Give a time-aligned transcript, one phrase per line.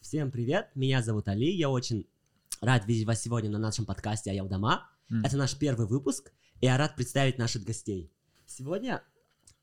[0.00, 2.04] Всем привет, меня зовут Али, я очень
[2.60, 4.88] рад видеть вас сегодня на нашем подкасте «Аялдама».
[5.08, 5.24] М.
[5.24, 8.10] Это наш первый выпуск, и я рад представить наших гостей.
[8.44, 9.04] Сегодня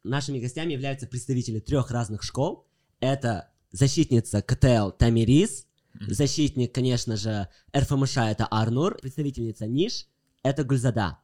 [0.04, 2.66] нашими гостями являются представители трех разных школ.
[3.02, 6.14] Это защитница КТЛ Тамирис, Мгм.
[6.14, 10.08] защитник, конечно же, РФМШ это Арнур, представительница НИШ
[10.44, 11.20] это Гульзада.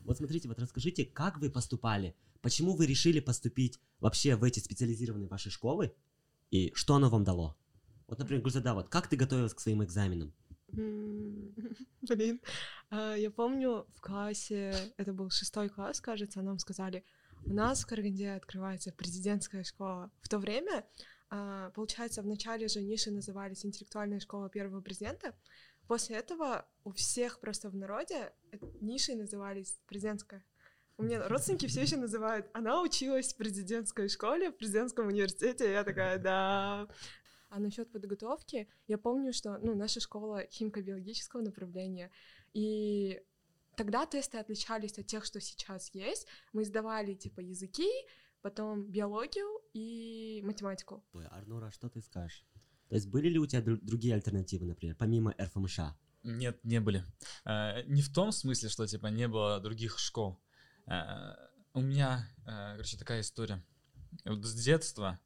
[0.00, 5.28] Вот смотрите, вот расскажите, как вы поступали, почему вы решили поступить вообще в эти специализированные
[5.28, 5.92] ваши школы,
[6.50, 7.56] и что оно вам дало?
[8.10, 10.34] Вот, например, Гульзада, вот как ты готовилась к своим экзаменам?
[12.02, 12.40] Блин,
[12.90, 17.04] А, я помню в классе, это был шестой класс, кажется, нам сказали,
[17.46, 20.10] у нас в Караганде открывается президентская школа.
[20.22, 20.84] В то время,
[21.30, 25.32] а, получается, в начале же ниши назывались интеллектуальная школа первого президента.
[25.86, 28.32] После этого у всех просто в народе
[28.80, 30.44] ниши назывались президентская.
[31.00, 35.82] У меня родственники все еще называют, она училась в президентской школе, в президентском университете, я
[35.82, 36.88] такая, да.
[37.50, 42.10] А насчет подготовки, я помню, что ну, наша школа химико-биологического направления,
[42.54, 43.20] и
[43.76, 46.26] тогда тесты отличались от тех, что сейчас есть.
[46.52, 47.88] Мы сдавали типа языки,
[48.40, 51.04] потом биологию и математику.
[51.12, 52.46] Ой, Арнура, что ты скажешь?
[52.88, 55.80] То есть были ли у тебя дру- другие альтернативы, например, помимо РФМШ?
[56.22, 57.02] Нет, не были.
[57.44, 60.40] Э, Не в том смысле, что типа не было других школ.
[60.86, 61.34] Э,
[61.72, 63.64] У меня, э, короче, такая история.
[64.24, 65.18] Вот с детства,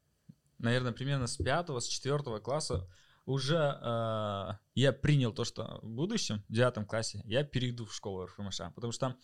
[0.59, 2.89] наверное, примерно с пятого, с четвертого класса
[3.27, 8.27] уже э, я принял то, что в будущем, в девятом классе, я перейду в школу
[8.27, 9.17] РФМШ, потому что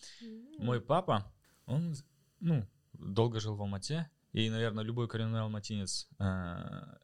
[0.57, 1.31] мой папа,
[1.65, 1.95] он,
[2.39, 6.95] ну, долго жил в Алмате, и, наверное, любой коренной алматинец э,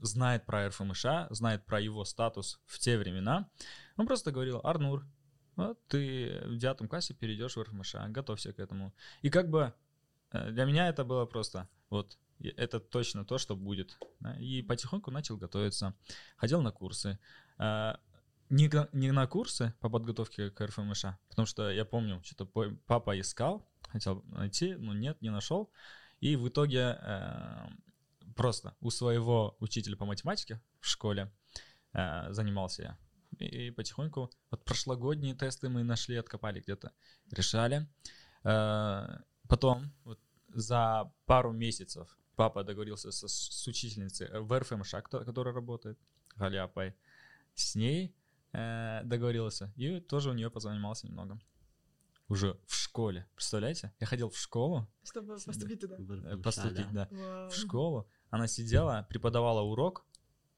[0.00, 3.48] знает про РФМШ, знает про его статус в те времена.
[3.96, 5.04] Он просто говорил, Арнур,
[5.56, 8.94] вот ты в девятом классе перейдешь в РФМШ, готовься к этому.
[9.22, 9.74] И как бы
[10.32, 13.98] э, для меня это было просто, вот, это точно то, что будет.
[14.38, 15.94] И потихоньку начал готовиться,
[16.36, 17.18] ходил на курсы.
[17.58, 17.94] Э,
[18.50, 22.46] Не, не на курсы по подготовке к РФМШ, потому что я помню, что-то
[22.86, 25.70] папа искал, хотел найти, но нет, не нашел.
[26.20, 27.68] И в итоге э,
[28.34, 31.30] просто у своего учителя по математике в школе
[31.92, 32.98] э, занимался я.
[33.38, 36.90] И потихоньку, вот прошлогодние тесты мы нашли, откопали где-то,
[37.30, 37.86] решали.
[38.44, 40.18] Э, потом, вот
[40.54, 45.98] за пару месяцев папа договорился со, с учительницей в РФМШ, кто- которая работает,
[46.36, 46.94] Галя Апай.
[47.54, 48.14] С ней
[48.52, 51.38] э, договорился, и тоже у нее позанимался немного.
[52.28, 53.92] Уже в школе, представляете?
[54.00, 55.96] Я ходил в школу, Чтобы поступить туда.
[55.96, 55.98] Э,
[56.34, 57.50] РФМШ, поступить, да Вау.
[57.50, 60.06] в школу, она сидела, преподавала урок,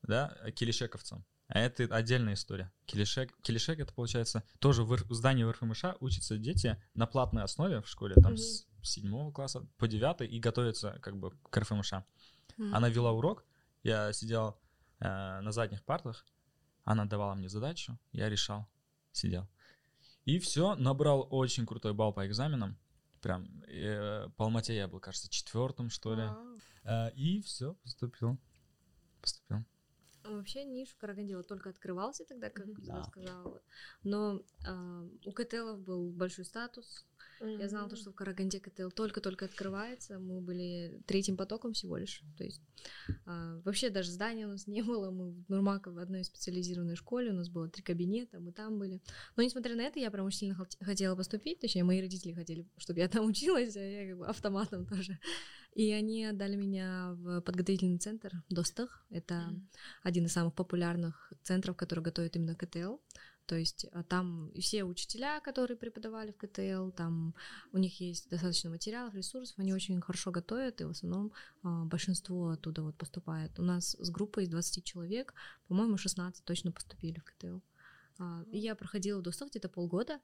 [0.02, 1.24] да, килишековцам.
[1.48, 2.70] А это отдельная история.
[2.86, 7.88] Килишек, Килишек это получается тоже в, в здании ВРФМШ учатся дети на платной основе в
[7.88, 8.36] школе, там Мгм.
[8.38, 11.92] с седьмого класса по девятый и готовятся как бы к РФМШ.
[11.92, 12.74] М.
[12.74, 13.44] Она вела урок,
[13.82, 14.58] я сидел
[15.00, 16.26] э, на задних партах,
[16.84, 18.68] она давала мне задачу, я решал,
[19.12, 19.48] сидел.
[20.24, 22.78] И все, набрал очень крутой балл по экзаменам.
[23.20, 26.22] Прям э, по Алмате я был, кажется, четвертым, что ли.
[26.22, 26.58] Вау.
[26.84, 28.38] А, и все, поступил.
[29.20, 29.64] Поступил.
[30.24, 32.82] Вообще ниш в Караганде вот только открывался тогда, как Мгм.
[32.82, 33.04] я Да.
[33.04, 33.42] сказала.
[33.50, 33.62] вот.
[34.04, 37.04] Но а, у КТЛов был большой статус.
[37.40, 40.20] Я знала то, что в Караганде КТЛ только-только открывается.
[40.20, 42.22] Мы были третьим потоком всего лишь.
[42.38, 42.60] То есть
[43.26, 45.10] а, вообще даже здания у нас не было.
[45.10, 47.30] Мы в Нурмаково в одной специализированной школе.
[47.30, 49.00] У нас было три кабинета, мы там были.
[49.36, 51.58] Но несмотря на это, я прям очень сильно хот- хотела поступить.
[51.58, 55.18] Точнее, мои родители хотели, чтобы я там училась, а я как бы автоматом тоже.
[55.74, 59.04] И они отдали меня в подготовительный центр Достах.
[59.10, 59.68] Это Мгм.
[60.02, 62.96] один из самых популярных центров, который готовит именно КТЛ.
[63.46, 67.34] То есть а, там все учителя, которые преподавали в КТЛ, там
[67.72, 72.50] у них есть достаточно материалов, ресурсов, они очень хорошо готовят, и в основном а, большинство
[72.50, 73.58] оттуда вот поступает.
[73.58, 75.34] У нас с группой из 20 человек,
[75.68, 77.58] по-моему, 16 точно поступили в КТЛ.
[78.18, 80.20] А, и я проходила в ДОСТах где-то полгода.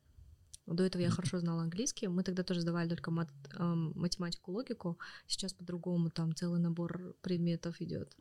[0.75, 2.09] До этого я хорошо знала английский.
[2.09, 4.99] Мы тогда тоже сдавали только мат- ам, математику, логику.
[5.27, 8.17] Сейчас по-другому, там целый набор предметов идет.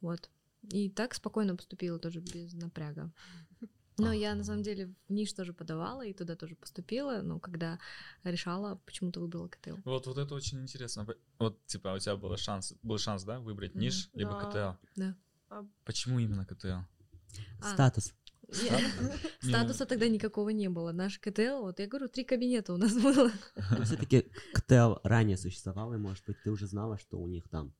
[0.00, 0.30] Вот.
[0.72, 3.10] И так спокойно поступила тоже без напряга.
[3.98, 7.78] Но я на самом деле в НИШ тоже подавала и туда тоже поступила, но когда
[8.24, 9.76] решала, почему-то выбрала КТЛ.
[9.84, 11.06] Вот, вот это очень интересно.
[11.38, 14.40] Вот, типа, у тебя был шанс, был шанс, да, выбрать ниш, либо Да.
[14.40, 14.86] КТЛ.
[14.96, 15.16] Да.
[15.50, 16.68] А- Почему именно КТЛ?
[17.60, 18.14] А, Статус.
[19.40, 20.92] Статуса тогда никакого не было.
[20.92, 23.30] Наш КТЛ, вот я говорю, три кабинета у нас было.
[23.84, 27.74] Все-таки КТЛ ранее существовал, и, может быть, ты уже знала, что у них там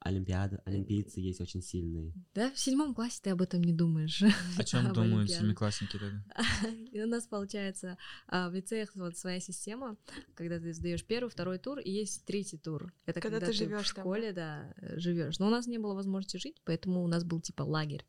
[0.00, 2.14] Олимпиада, олимпийцы есть очень сильные.
[2.34, 4.22] Да, в седьмом классе ты об этом не думаешь.
[4.56, 7.04] О чем думают семиклассники тогда?
[7.04, 9.98] У нас получается а, в лицеях вот своя система,
[10.34, 12.94] когда ты сдаешь первый, второй тур, и есть третий тур.
[13.04, 15.38] Это Когда ты живёшь в школе, да, живешь.
[15.38, 18.06] Но у нас не было возможности жить, поэтому у нас был типа лагерь.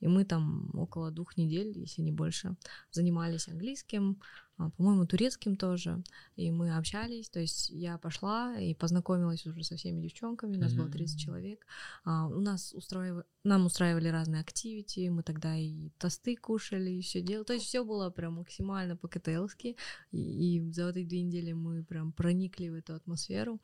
[0.00, 2.56] И мы там около двух недель, если не больше,
[2.90, 4.20] занимались английским,
[4.60, 6.02] а, по-моему, турецким тоже.
[6.36, 10.74] И мы общались, то есть я пошла и познакомилась уже со всеми девчонками, у нас
[10.74, 11.66] было 30 человек.
[12.04, 17.22] А, у нас устраивали, нам устраивали разные активити, мы тогда и тосты кушали, и все
[17.22, 17.44] делали.
[17.44, 19.76] То есть все было прям максимально по-КТЛски.
[20.12, 23.60] И, и за эти две недели мы прям проникли в эту атмосферу.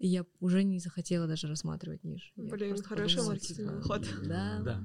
[0.00, 2.32] И я уже не захотела даже рассматривать ниш.
[2.34, 4.08] Блин, хороший маркетинговый типа, ход.
[4.26, 4.60] Да.
[4.64, 4.82] Да.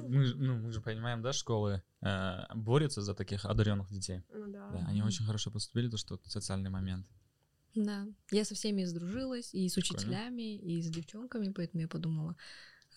[0.00, 4.22] Мы, ну, мы же понимаем, да, школы э, борются за таких одаренных детей.
[4.32, 4.70] Ну да.
[4.70, 7.06] Да, они очень хорошо поступили, то что социальный момент.
[7.74, 8.06] Да.
[8.30, 9.98] Я со всеми сдружилась, и с Прикольно.
[9.98, 12.36] учителями, и с девчонками, поэтому я подумала,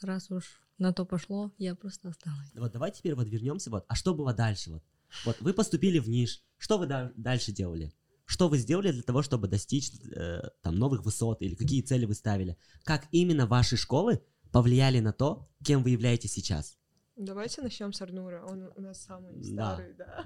[0.02, 2.52] раз уж на то пошло, я просто осталась.
[2.54, 4.84] Вот давай теперь вот вернемся, вот, а что было дальше, вот?
[5.26, 7.94] Вот вы поступили в НИШ, что вы да- дальше делали?
[8.26, 12.14] Что вы сделали для того, чтобы достичь э, там новых высот или какие цели вы
[12.14, 12.58] ставили?
[12.84, 14.22] Как именно ваши школы
[14.52, 16.77] повлияли на то, кем вы являетесь сейчас?
[17.18, 18.44] Давайте начнем с Арнура.
[18.46, 19.74] Он у нас самый Да.
[19.76, 20.26] старый, да.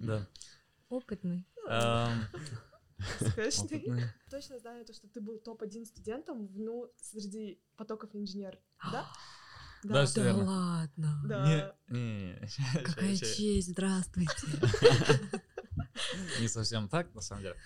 [0.00, 0.28] Да.
[0.88, 1.46] Опытный.
[1.68, 2.24] Эм,
[3.20, 4.02] опытный.
[4.30, 8.58] Точно знаю то, что ты был топ-1 студентом в, ну, среди потоков инженер,
[8.92, 9.06] да?
[9.84, 10.44] Да, Да верно.
[10.44, 11.22] ладно.
[11.26, 11.74] Да.
[11.88, 14.32] Не, не, не, Какая честь, здравствуйте.
[16.40, 17.56] Не совсем так, на самом деле.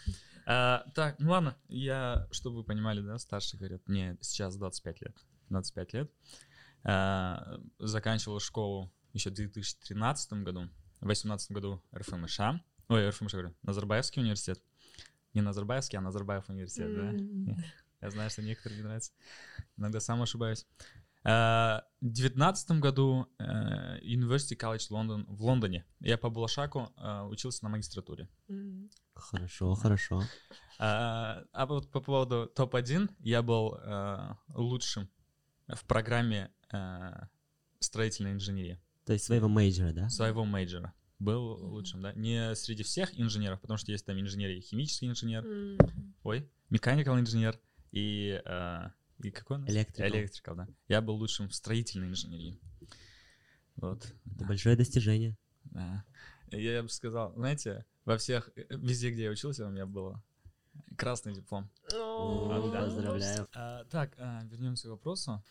[0.47, 5.17] А, так, ну ладно, я, чтобы вы понимали, да, старший говорят, мне сейчас 25 лет.
[5.49, 6.11] 25 лет.
[6.85, 10.69] А, заканчивал школу еще в 2013 году.
[11.01, 12.41] В 2018 году РФМШ.
[12.89, 14.63] Ой, РФМШ говорю, Назарбаевский университет.
[15.35, 17.11] Не Назарбаевский, а Назарбаев университет, да.
[17.11, 17.57] М.
[18.01, 19.13] Я знаю, что некоторым не нравится.
[19.77, 20.67] Иногда сам ошибаюсь.
[21.23, 25.85] А, В девятнадцатом году э, University College London в Лондоне.
[26.01, 28.29] Я по Балашаку э, учился на магистратуре.
[28.49, 28.91] М.
[29.15, 30.23] Хорошо, хорошо.
[30.79, 35.11] А, а вот по поводу топ-1, я был э, лучшим
[35.75, 37.11] в программе э,
[37.79, 40.09] строительной инженерии То есть своего major а, да?
[40.09, 40.95] своего major а.
[41.19, 42.13] Был лучшим, да.
[42.15, 45.79] Не среди всех инженеров, потому что есть там инженерия, химический инженер, М.
[46.23, 47.61] ой, mechanical инженер
[47.93, 48.89] и, э,
[49.23, 49.69] и какой у нас?
[49.69, 50.11] Electrical.
[50.11, 50.69] Electrical, да.
[50.89, 52.59] Я был лучшим в строительной инженерии.
[53.77, 54.13] Вот.
[54.35, 55.37] Это большое достижение.
[55.65, 56.05] Да.
[56.51, 60.23] Я, я бы сказал, знаете, во всех, э, везде, где я учился, у меня было
[60.97, 61.71] красный диплом.
[61.95, 62.85] О, да.
[62.85, 63.49] Поздравляю.
[63.55, 65.43] А, так, а, вернемся к вопросу.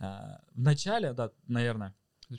[0.00, 1.94] А, в начале, да, наверное,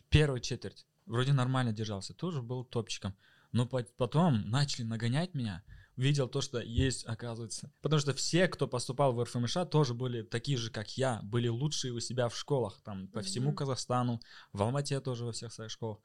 [0.10, 3.16] первую четверть вроде нормально держался, тоже был топчиком.
[3.52, 5.64] Но по- потом начали нагонять меня.
[5.98, 7.72] Видел то, что есть, оказывается.
[7.82, 11.92] Потому что все, кто поступал в РФМШ, тоже были такие же, как я, были лучшие
[11.94, 13.58] у себя в школах, там, по всему Мгм.
[13.58, 14.22] Казахстану,
[14.54, 16.00] в Алмате тоже во всех своих школах.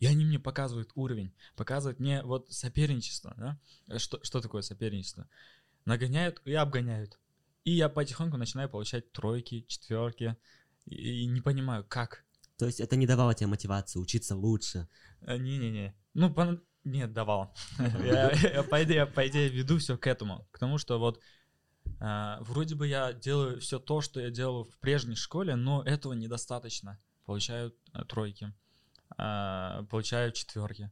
[0.00, 3.98] И они мне показывают уровень, показывают мне вот соперничество, да?
[3.98, 5.28] Что, что такое соперничество?
[5.84, 7.18] Нагоняют и обгоняют.
[7.64, 10.36] И я потихоньку начинаю получать тройки, четверки.
[10.90, 12.24] И, не понимаю, как.
[12.56, 14.88] То есть это не давало тебе мотивации учиться лучше.
[15.20, 15.94] Э, Не-не-не.
[16.14, 17.54] Ну, по- нет, давал.
[17.78, 20.48] Я, по идее, по идее веду все к этому.
[20.50, 21.20] К тому, что вот
[22.00, 26.12] а, вроде бы я делаю все то, что я делал в прежней школе, но этого
[26.12, 26.98] недостаточно.
[27.24, 28.52] Получаю а, тройки,
[29.16, 30.90] получаю четверки.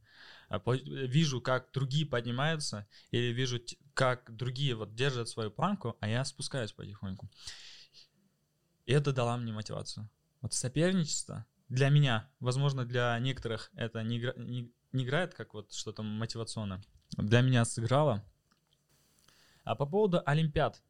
[0.49, 3.61] Вижу, как другие поднимаются, или вижу,
[3.95, 7.29] как другие вот держат свою планку, а я спускаюсь потихоньку.
[8.87, 10.09] И это дало мне мотивацию.
[10.41, 15.73] Вот соперничество для меня, возможно, для некоторых это не, игра- не- не играет как вот
[15.73, 16.83] что-то мотивационное.
[17.17, 18.25] Для меня сыграло.
[19.65, 20.83] А по поводу Олимпиад.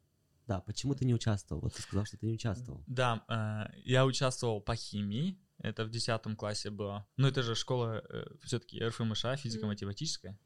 [0.47, 1.63] Да, почему ты не участвовал?
[1.63, 2.85] Вот ты сказал, что ты не участвовал.
[2.87, 5.39] Да, э, я участвовал по химии.
[5.59, 7.07] Это в 10 классе было.
[7.17, 8.05] Ну, это же школа
[8.43, 10.39] все-таки РФМШ, физико-математическая.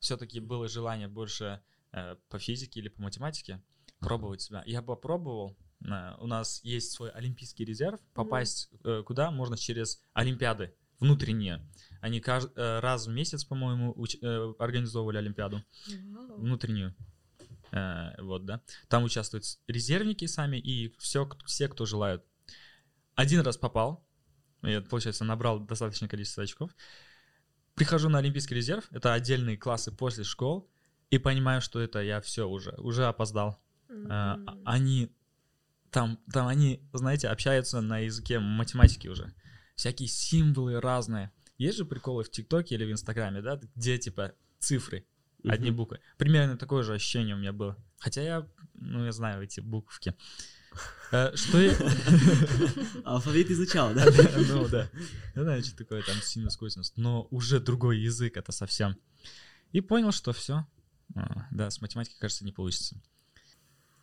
[0.00, 3.62] Все-таки было желание больше э, по физике или по математике
[4.00, 4.62] пробовать себя.
[4.66, 5.56] Я попробовал.
[5.84, 8.00] Э, у нас есть свой олимпийский резерв.
[8.14, 11.66] Попасть э, куда можно через олимпиады внутренние.
[12.00, 15.62] Они кажд- э, раз в месяц, по-моему, уч- организовывали олимпиаду
[16.12, 16.38] Вау.
[16.40, 16.94] внутреннюю.
[17.72, 18.62] Э, вот, да.
[18.88, 22.24] Там участвуют резервники сами и все, все, кто желают.
[23.14, 24.06] Один раз попал,
[24.62, 26.70] я, получается, набрал достаточное количество очков.
[27.74, 30.70] Прихожу на Олимпийский резерв, это отдельные классы после школ,
[31.10, 33.60] и понимаю, что это я все уже, уже опоздал.
[33.88, 34.62] М.
[34.64, 35.12] они
[35.96, 39.32] там, там они, знаете, общаются на языке математики уже.
[39.76, 41.32] Всякие символы разные.
[41.56, 45.06] Есть же приколы в ТикТоке или в Инстаграме, да, где типа цифры,
[45.42, 45.76] одни Мгм.
[45.78, 46.00] буквы.
[46.18, 47.82] Примерно такое же ощущение у меня было.
[47.96, 50.14] Хотя я, ну, я знаю эти буковки.
[51.12, 51.72] Э, Что я...
[53.06, 54.04] Алфавит изучал, да?
[54.50, 54.90] Ну да.
[55.34, 56.92] Я знаю, что такое там синус, косинус.
[56.96, 58.98] Но уже другой язык это совсем.
[59.72, 60.66] И понял, что все.
[61.52, 63.00] Да, с математикой, кажется, не получится.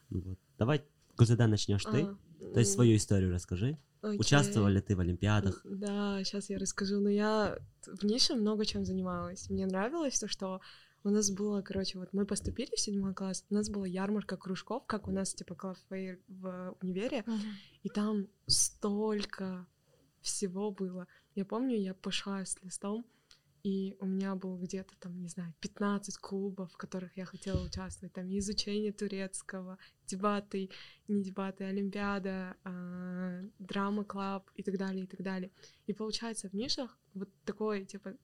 [0.09, 0.39] Ну вот.
[0.57, 0.83] Давай,
[1.17, 2.01] Гузеда, начнешь ты.
[2.01, 2.17] А,
[2.53, 3.77] То есть м, свою историю расскажи.
[4.01, 4.19] Окей.
[4.19, 5.61] Участвовала ли ты в Олимпиадах?
[5.63, 6.99] Да, сейчас я расскажу.
[6.99, 9.49] Но я в нише много чем занималась.
[9.49, 10.59] Мне нравилось то, что
[11.05, 14.85] у нас было, короче, вот мы поступили в седьмой класс, у нас была ярмарка кружков,
[14.87, 17.25] как у нас, типа, клафейр в универе,
[17.83, 19.67] и там столько
[20.21, 21.07] всего было.
[21.35, 23.05] Я помню, я пошла с листом,
[23.63, 28.13] и у меня было где-то там, не знаю, 15 клубов, в которых я хотела участвовать.
[28.13, 30.69] Там изучение турецкого, дебаты,
[31.07, 35.49] не дебаты, олимпиада, э, драма-клаб и так далее, и так далее.
[35.87, 38.17] И получается в нишах вот такой, типа,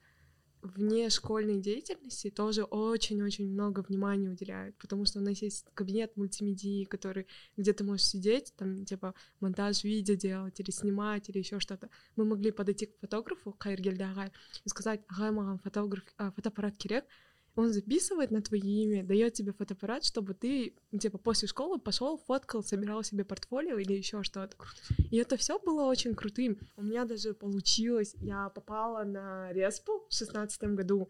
[0.61, 6.85] вне школьной деятельности тоже очень-очень много внимания уделяют, потому что у нас есть кабинет мультимедии,
[6.85, 11.89] который, где ты можешь сидеть, там, типа, монтаж видео делать или снимать, или еще что-то.
[12.15, 14.31] Мы могли подойти к фотографу, Кайргельда Агай,
[14.65, 17.05] и сказать, Агай, магам фотограф, а, фотоаппарат керек,
[17.59, 22.63] он записывает на твое имя, дает тебе фотоаппарат, чтобы ты, типа, после школы пошел, фоткал,
[22.63, 24.55] собирал себе портфолио или еще что-то.
[25.11, 26.57] И это все было очень крутым.
[26.77, 31.09] У меня даже получилось, я попала на респу в шестнадцатом году,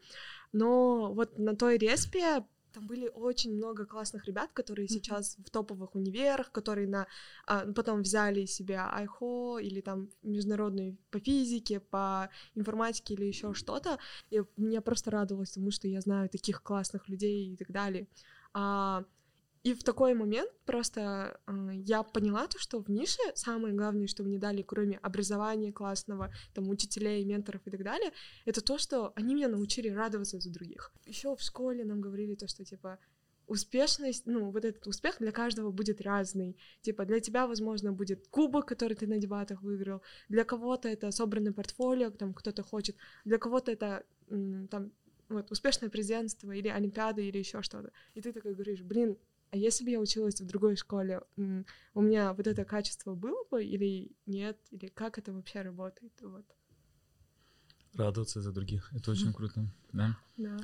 [0.51, 2.43] но вот на той респе
[2.79, 4.93] там были очень много классных ребят, которые mm-hmm.
[4.93, 7.07] сейчас в топовых универах, которые на
[7.45, 13.99] а, потом взяли себе айхо или там международную по физике, по информатике или еще что-то.
[14.31, 18.07] И мне просто радовалось тому, что я знаю таких классных людей и так далее.
[18.53, 19.03] А,
[19.69, 24.23] и в такой момент просто э, я поняла то, что в нише самое главное, что
[24.23, 28.11] мне дали, кроме образования классного, там, учителей, менторов и так далее,
[28.45, 30.91] это то, что они меня научили радоваться за других.
[31.05, 32.97] Еще в школе нам говорили то, что, типа,
[33.45, 36.57] успешность, ну, вот этот успех для каждого будет разный.
[36.81, 41.53] Типа, для тебя, возможно, будет кубок, который ты на дебатах выиграл, для кого-то это собранное
[41.53, 44.03] портфолио, там, кто-то хочет, для кого-то это,
[44.71, 44.91] там,
[45.29, 47.91] вот, успешное президентство или олимпиада или еще что-то.
[48.15, 49.17] И ты такой говоришь, блин,
[49.51, 53.63] а если бы я училась в другой школе, у меня вот это качество было бы
[53.63, 56.45] или нет, или как это вообще работает, вот.
[57.93, 60.17] Радоваться за других, это очень круто, да?
[60.37, 60.57] Да.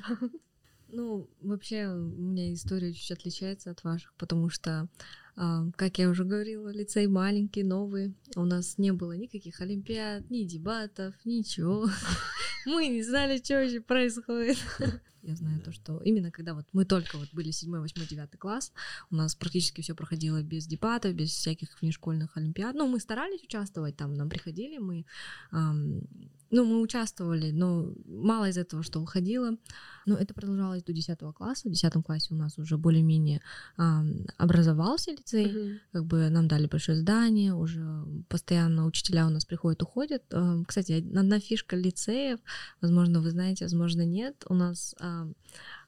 [0.87, 4.87] Ну, вообще, у меня история чуть отличается от ваших, потому что,
[5.35, 8.15] как я уже говорила, лицей маленький, новый.
[8.35, 11.89] У нас не было никаких олимпиад, ни дебатов, ничего.
[12.65, 14.57] Мы не знали, что вообще происходит.
[15.25, 18.71] Я знаю то, что именно когда вот мы только вот были 7, 8, 9 класс,
[19.09, 22.75] у нас практически все проходило без дебатов, без всяких внешкольных олимпиад.
[22.75, 25.05] Ну, мы старались участвовать, там нам приходили, мы,
[25.51, 26.07] эм,
[26.51, 29.57] ну, мы участвовали, но мало из этого, что уходило.
[30.05, 31.69] Но это продолжалось до 10 класса.
[31.69, 33.41] В 10 классе у нас уже более-менее
[33.77, 35.79] эм, образовался лицей, mm-hmm.
[35.91, 40.23] как бы нам дали большое здание, уже постоянно учителя у нас приходят, уходят.
[40.31, 42.39] Эм, кстати, одна фишка лицеев,
[42.81, 44.95] возможно, вы знаете, возможно, нет, у нас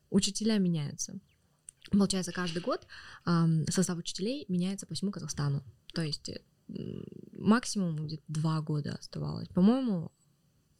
[0.10, 1.20] учителя меняются.
[1.92, 2.86] Получается, каждый год
[3.70, 5.64] состав учителей меняется по всему Казахстану.
[5.94, 6.32] То есть
[7.32, 9.48] максимум где-то два года оставалось.
[9.50, 10.12] По-моему,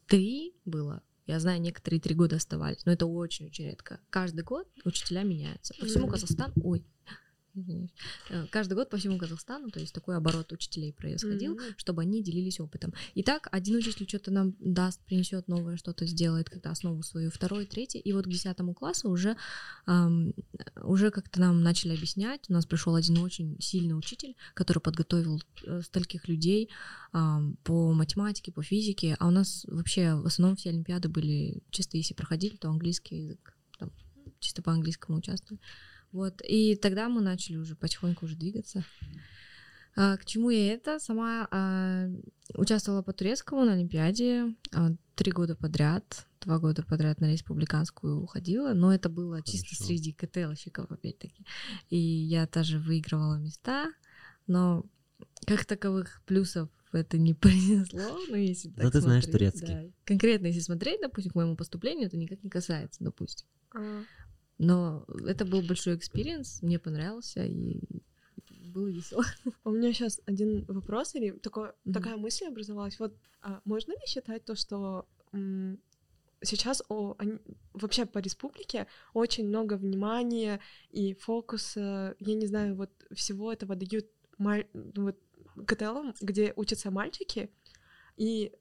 [0.08, 1.02] три было.
[1.26, 4.00] Я знаю, некоторые три года оставались, но это очень-очень редко.
[4.10, 5.74] Каждый год учителя меняются.
[5.80, 6.54] По всему Казахстану...
[6.64, 6.86] Ой,
[7.62, 7.92] извиняюсь,
[8.30, 11.74] э, каждый год по всему Казахстану, то есть такой оборот учителей происходил, mm-hmm.
[11.78, 12.94] чтобы они делились опытом.
[13.16, 17.66] И так один учитель что-то нам даст, принесет новое, что-то сделает, когда основу свою, второй,
[17.66, 19.36] третий, и вот к десятому классу уже,
[19.88, 20.34] эм,
[20.82, 25.82] уже как-то нам начали объяснять, у нас пришел один очень сильный учитель, который подготовил э,
[25.82, 26.70] стольких людей
[27.14, 31.98] эм, по математике, по физике, а у нас вообще в основном все олимпиады были чисто,
[31.98, 33.92] если проходили, то английский язык, там,
[34.40, 35.62] чисто по английскому участвовали.
[36.12, 38.84] Вот, и тогда мы начали уже потихоньку уже двигаться.
[39.96, 41.00] А, к чему я это?
[41.00, 42.08] Сама а,
[42.54, 48.74] участвовала по турецкому на Олимпиаде а, три года подряд, два года подряд на республиканскую уходила,
[48.74, 49.52] но это было Хорошо.
[49.52, 51.46] чисто среди КТЛщиков, опять-таки.
[51.90, 53.92] И я тоже выигрывала места,
[54.46, 54.86] но
[55.48, 59.68] как таковых плюсов это не принесло, ну если так Но ты смотреть, знаешь турецкий.
[59.68, 59.84] Да.
[60.06, 63.48] Конкретно если смотреть, допустим, к моему поступлению, это никак не касается, допустим.
[63.74, 64.04] А.
[64.58, 67.80] Но это был большой experience, мне понравился, и
[68.78, 69.24] было весело.
[69.64, 71.94] У меня сейчас один вопрос или такое, mm-hmm.
[71.94, 73.00] такая мысль образовалась.
[73.00, 75.80] Вот а, можно ли считать то, что м,
[76.42, 77.40] сейчас о, они,
[77.74, 80.60] вообще по республике очень много внимания
[80.92, 85.18] и фокуса, я не знаю, вот всего этого дают маль, вот
[85.66, 87.50] КТЛ, где учатся мальчики,
[88.18, 88.52] и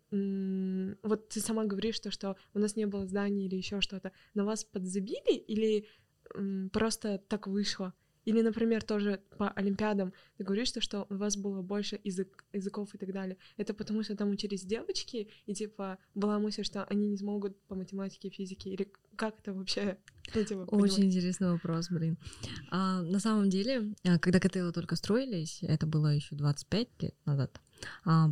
[1.03, 4.13] вот ты сама говоришь, то, что у нас не было зданий или еще что-то.
[4.35, 5.87] На вас подзабили или
[6.73, 7.95] просто так вышло?
[8.27, 12.93] Или, например, тоже по Олимпиадам ты говоришь, что, что у вас было больше язык, языков
[12.93, 13.39] и так далее.
[13.57, 17.77] Это потому, что там учились девочки, и типа была мысль, что они не смогут по
[17.77, 19.97] математике физике, или как это вообще?
[20.35, 22.19] Типа, Очень интересный вопрос, блин.
[22.73, 27.61] А, на самом деле, а, когда КТЛ только строились, это было еще 25 лет назад,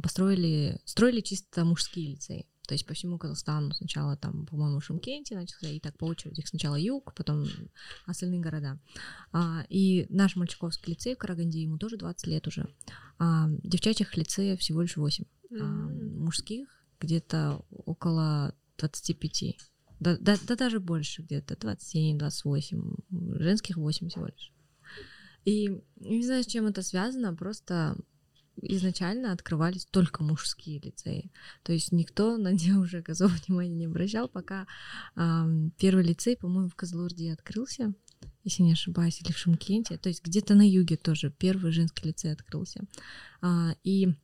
[0.03, 2.47] построили, строили чисто мужские лицеи.
[2.67, 4.89] То есть по всему Казахстану сначала там, по-моему, в
[5.35, 6.43] начался, и так по очереди.
[6.47, 7.47] Сначала юг, потом
[8.07, 8.81] остальные города.
[9.33, 12.67] А, и наш мальчиковский лицей в Караганде, ему тоже 20 лет уже.
[13.19, 15.25] А, девчачьих лицеев всего лишь 8.
[15.61, 16.69] А, мужских
[17.01, 19.57] где-то около 25.
[20.01, 23.41] Да, да, да даже больше, где-то 27-28.
[23.41, 24.53] Женских 8 всего лишь.
[25.45, 27.99] И не знаю, с чем это связано, просто
[28.57, 31.33] изначально открывались только мужские лицеи.
[31.63, 34.67] То есть никто на девушек особо внимания не обращал, пока
[35.17, 35.45] э,
[35.79, 37.93] первый лицей, по-моему, в Козлурде открылся,
[38.43, 39.99] если не ошибаюсь, или в Шымкенте.
[39.99, 42.85] То есть где-то на юге тоже первый женский лицей открылся.
[43.41, 44.15] А, и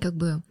[0.00, 0.42] как бы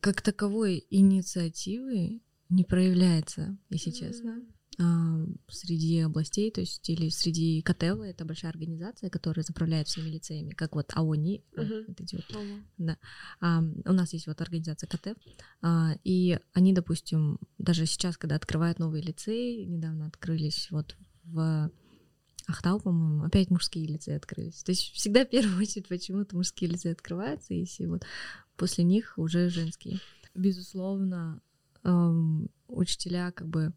[0.00, 4.42] как таковой инициативы не проявляется, если честно.
[4.82, 10.52] А, среди областей, то есть или среди КТВ, это большая организация, которая заправляет всеми лицеями,
[10.52, 11.94] как вот АОНИ, uh-huh.
[11.98, 12.62] эти вот, uh-huh.
[12.78, 12.96] да.
[13.40, 15.18] А, у нас есть вот организация КТ,
[15.60, 21.70] а, и они, допустим, даже сейчас, когда открывают новые лицеи, недавно открылись вот в
[22.46, 24.62] Ахтау, по-моему, опять мужские лицеи открылись.
[24.62, 28.04] То есть всегда в первую очередь почему-то мужские лицеи открываются, и вот
[28.56, 30.00] после них уже женские.
[30.34, 31.42] Безусловно,
[31.84, 33.74] эм, учителя как бы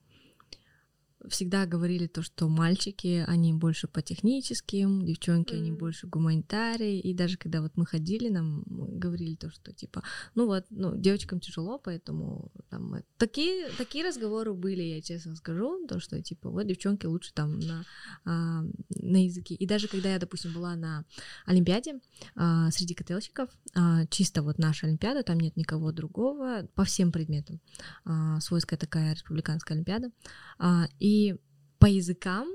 [1.29, 5.57] всегда говорили то, что мальчики, они больше по техническим, девчонки, mm-hmm.
[5.57, 10.03] они больше гуманитарии, и даже когда вот мы ходили, нам говорили то, что типа,
[10.35, 15.99] ну вот, ну, девочкам тяжело, поэтому там такие, такие разговоры были, я честно скажу, то,
[15.99, 17.85] что типа, вот девчонки лучше там на,
[18.25, 19.55] а, на языке.
[19.55, 21.05] И даже когда я, допустим, была на
[21.45, 21.99] Олимпиаде
[22.35, 27.61] а, среди котелщиков, а, чисто вот наша Олимпиада, там нет никого другого, по всем предметам,
[28.05, 30.11] а, свойская такая республиканская Олимпиада,
[30.57, 31.35] а, и и
[31.77, 32.47] по языкам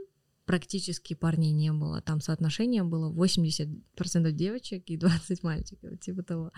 [0.47, 2.01] практически парней не было.
[2.01, 6.53] Там соотношение было 80% девочек и 20 мальчиков, типа того.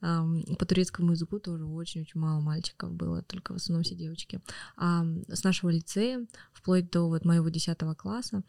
[0.00, 4.40] По турецкому языку тоже очень-очень мало мальчиков было, только в основном все девочки.
[4.76, 8.42] А с нашего лицея, вплоть до вот моего 10 класса,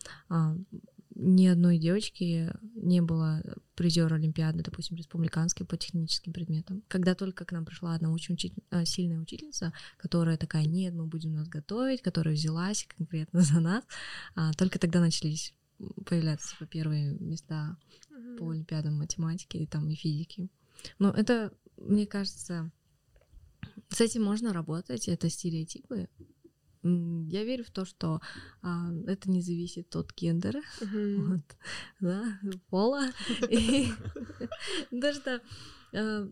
[1.15, 3.41] ни одной девочки не было
[3.75, 6.83] призера Олимпиады, допустим, республиканской по техническим предметам.
[6.87, 11.05] Когда только к нам пришла одна очень учитель, э, сильная учительница, которая такая, нет, мы
[11.05, 13.83] будем нас готовить, которая взялась конкретно за нас,
[14.35, 15.53] а, только тогда начались
[16.05, 17.77] появляться типа, первые места
[18.09, 18.37] mm-hmm.
[18.37, 20.49] по Олимпиадам математики и, там, и физики.
[20.99, 22.71] Но это, мне кажется,
[23.89, 26.09] с этим можно работать, это стереотипы,
[26.85, 28.21] я верю в то, что
[28.61, 31.25] а, это не зависит от гендера, mm-hmm.
[31.25, 31.57] вот,
[31.99, 33.07] да, пола.
[33.49, 33.87] И
[34.91, 35.41] то, что
[35.93, 36.29] а,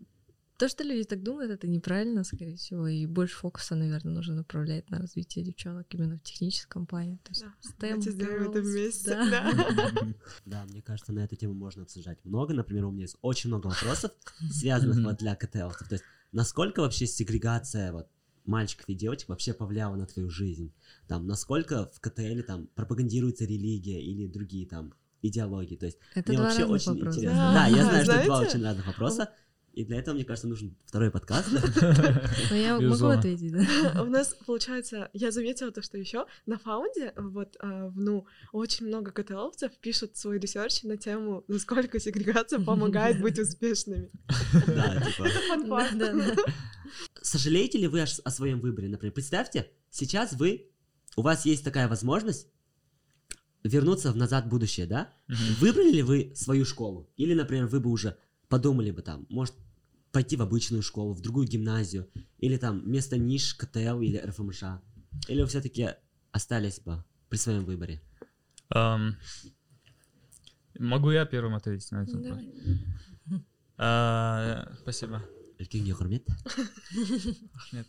[0.57, 4.89] то, что люди так думают, это неправильно, скорее всего, и больше фокуса, наверное, нужно направлять
[4.89, 7.17] на развитие девчонок именно в техническом плане.
[7.23, 7.43] То есть
[7.79, 7.87] да.
[7.87, 9.09] STEM сделаем это вместе.
[9.09, 9.51] Да.
[9.51, 9.91] Да.
[10.45, 12.53] да, мне кажется, на эту тему можно обсуждать много.
[12.53, 14.11] Например, у меня есть очень много вопросов,
[14.51, 15.71] связанных вот для КТЛ.
[15.89, 18.07] То есть, насколько вообще сегрегация вот
[18.45, 20.73] мальчиков и девочек вообще повлияло на твою жизнь?
[21.07, 25.75] Там, насколько в КТЛ там пропагандируется религия или другие там идеологии?
[25.75, 27.17] То есть это мне вообще очень вопроса.
[27.19, 27.37] интересно.
[27.37, 28.21] Да, да я знаю, Знаете?
[28.21, 29.29] что два очень разных вопроса.
[29.73, 31.49] И для этого, мне кажется, нужен второй подкаст.
[32.49, 34.01] Ну, я могу ответить, да.
[34.03, 39.11] У нас, получается, я заметила то, что еще на фаунде, вот, а, ну, очень много
[39.11, 44.11] КТЛовцев пишут свой research на тему, насколько сегрегация помогает быть успешными.
[44.67, 45.27] Да, типа.
[47.21, 48.89] Сожалеете ли вы о своем выборе?
[48.89, 50.69] Например, представьте, сейчас вы,
[51.15, 52.47] у вас есть такая возможность
[53.63, 55.13] вернуться в назад в будущее, да?
[55.59, 57.09] Выбрали ли вы свою школу?
[57.17, 58.17] Или, например, вы бы уже
[58.53, 59.55] подумали бы там, может,
[60.11, 64.63] пойти в обычную школу, в другую гимназию, или там вместо НИШ, КТЛ или РФМШ?
[65.27, 65.89] Или вы все-таки
[66.31, 67.99] остались бы при своем выборе?
[68.71, 69.13] Um,
[70.77, 72.41] могу я первым ответить на этот вопрос?
[73.79, 75.23] Uh, спасибо.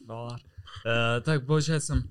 [0.00, 0.40] Балалар.
[0.85, 2.03] Uh, так, получается,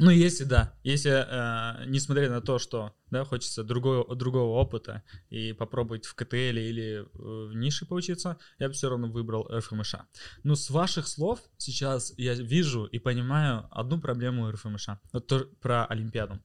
[0.00, 5.52] ну, если да, если, э, несмотря на то, что, да, хочется другого, другого опыта и
[5.52, 9.96] попробовать в КТЛ или э, в нише поучиться, я бы все равно выбрал РФМШ.
[10.42, 15.84] Но с ваших слов сейчас я вижу и понимаю одну проблему РФМШ, вот то, про
[15.84, 16.40] Олимпиаду.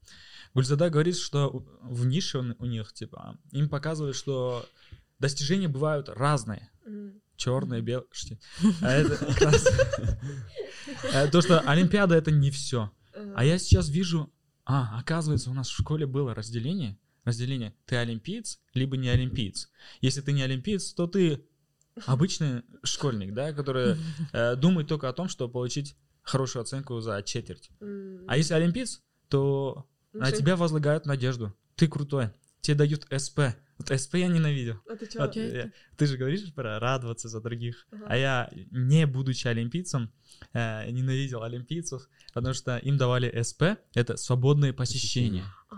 [0.54, 4.66] Гульзада говорит, что в нише у них, типа, им показывают, что
[5.20, 6.72] достижения бывают разные.
[7.38, 8.08] Черные, белые,
[8.82, 9.18] а это.
[11.12, 12.92] Э, то, что Олимпиада это не все.
[13.36, 14.32] А я сейчас вижу,
[14.66, 19.70] а, оказывается, у нас в школе было разделение, разделение, ты олимпиец, либо не олимпиец.
[20.02, 21.44] Если ты не олимпиец, то ты
[22.06, 23.98] обычный школьник, да, который
[24.34, 27.70] э, думает только о том, чтобы получить хорошую оценку за четверть.
[28.28, 31.56] А если олимпиец, то на тебя возлагают надежду.
[31.76, 32.32] Ты крутой.
[32.66, 33.40] Тебе дают СП
[33.78, 34.80] Вот СП я ненавидел.
[34.90, 35.20] А ты чё?
[35.20, 37.86] Вот, я- ты же говоришь про радоваться за других.
[37.92, 38.06] Ага.
[38.10, 40.12] А я, не будучи олимпийцем,
[40.54, 45.44] э, ненавидел олимпийцев, потому что им давали СП, это свободное посещение.
[45.70, 45.76] А,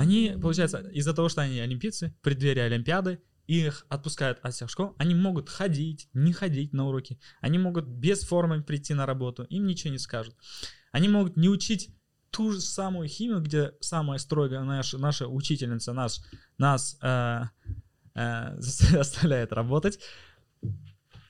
[0.00, 4.94] Они, получается, из-за того, что они олимпийцы, в преддверии Олимпиады, их отпускают от всех школ,
[4.98, 9.66] они могут ходить, не ходить на уроки, они могут без формы прийти на работу, им
[9.66, 10.36] ничего не скажут.
[10.92, 11.90] Они могут не учить
[12.36, 16.22] ту же самую химию, где самая строгая наша, наша учительница нас,
[16.58, 17.44] нас э,
[18.14, 19.98] э, заставляет работать.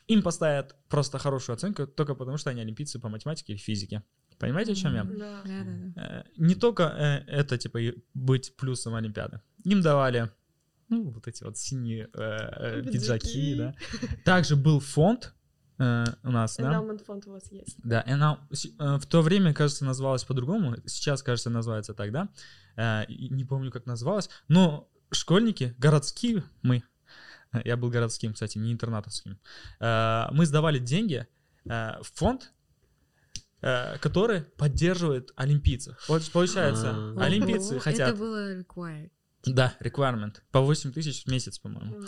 [0.09, 4.03] Им поставят просто хорошую оценку только потому, что они олимпийцы по математике и физике.
[4.38, 5.05] Понимаете, о чем я?
[5.05, 5.42] Да.
[5.97, 7.79] Э, не только э, это, типа,
[8.14, 9.40] быть плюсом Олимпиады.
[9.64, 10.33] Им давали,
[10.88, 13.75] ну, вот эти вот синие э, э, пиджаки, да.
[14.25, 15.36] Также был фонд
[15.79, 16.69] у нас, да.
[16.69, 17.77] Эндаумент фонд у вас есть.
[17.85, 20.77] Да, и она э, в то время, кажется, называлась по-другому.
[20.87, 22.29] Сейчас, кажется, называется так, да.
[22.77, 24.31] Э, Не помню, как называлась.
[24.49, 26.83] Но школьники, городские мы,
[27.53, 29.39] э, я был городским, кстати, не интернатовским,
[29.81, 31.27] э, мы сдавали деньги
[31.67, 32.53] э, в фонд,
[33.61, 35.97] э, который поддерживает олимпийцев.
[36.09, 37.17] Вот получается, А.
[37.21, 38.11] олимпийцы хотят...
[38.11, 39.11] Это было required.
[39.46, 40.35] Да, requirement.
[40.50, 42.04] По 8 тысяч в месяц, по-моему.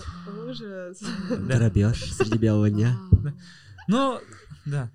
[0.49, 1.01] Ужас.
[1.31, 1.37] Да.
[1.59, 2.97] Грабеж среди белого дня.
[3.89, 4.21] Но,
[4.67, 4.91] да.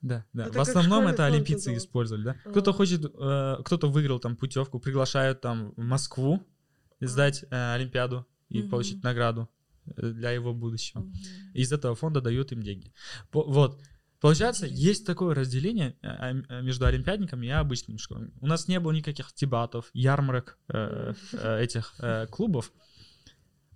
[0.00, 0.46] Да, да.
[0.46, 2.36] Это в основном это олимпийцы использовали, да.
[2.50, 6.42] Кто-то хочет, э, кто-то выиграл там путевку, приглашают там в Москву
[7.00, 9.48] сдать э, Олимпиаду и получить награду
[9.96, 11.04] э, для его будущего.
[11.52, 12.92] Из этого фонда дают им деньги.
[13.30, 13.80] По- Вот.
[14.20, 16.08] Получается, есть такое разделение э,
[16.48, 18.32] э, между олимпиадниками и обычными школами.
[18.40, 22.72] У нас не было никаких дебатов, ярмарок, э, э, этих э, клубов.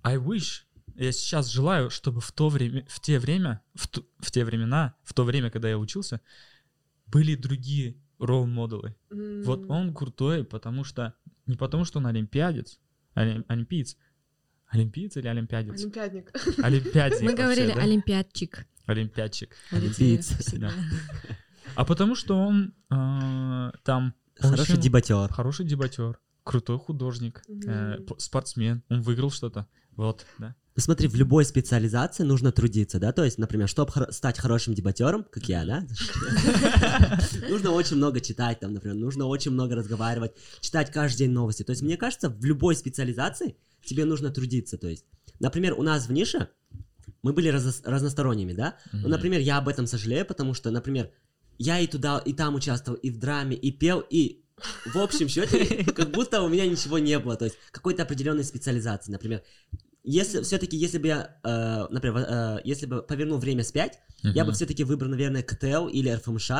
[0.02, 0.64] I wish,
[0.96, 4.94] я сейчас желаю, чтобы в то время, в те время, в, ту- в те времена,
[5.04, 6.20] в то время, когда я учился,
[7.06, 8.96] были другие ролл-моделы.
[9.44, 11.14] Вот М, он крутой, потому что
[11.46, 12.80] не потому, что он олимпиадец,
[13.14, 13.96] олим- олимпиец,
[14.66, 16.32] олимпиец или олимпиадец, Олимпиадник.
[16.64, 17.20] олимпиадник.
[17.22, 18.66] Мы говорили олимпиадчик.
[18.86, 19.54] Олимпиадчик.
[19.70, 20.32] Олимпиец.
[20.54, 20.72] Да.
[21.74, 25.32] А потому что он э, там Хороший очень дебатер.
[25.32, 29.66] хороший дебатер, крутой художник, э, спортсмен, он выиграл что-то.
[29.96, 30.54] Вот, да.
[30.76, 33.12] Смотри, в любой специализации нужно трудиться, да?
[33.12, 35.86] То есть, например, чтобы стать хорошим дебатером, как я, да?
[37.50, 41.62] Нужно очень много читать, там, например, нужно очень много разговаривать, читать каждый день новости.
[41.62, 44.78] То есть, мне кажется, в любой специализации тебе нужно трудиться.
[44.78, 45.04] То есть,
[45.40, 46.48] например, у нас в нише
[47.22, 48.76] мы были раз- разносторонними, да?
[48.92, 51.10] Ну, например, я об этом сожалею, потому что, например,
[51.58, 54.42] я и туда, и там участвовал, и в драме, и пел, и
[54.86, 59.12] в общем счете, как будто у меня ничего не было, то есть какой-то определенной специализации,
[59.12, 59.42] например.
[60.04, 64.00] Если все-таки, если бы я, э, например, э, если бы повернул время вспять,
[64.34, 66.50] я бы все-таки выбрал, наверное, КТЛ или РФМШ,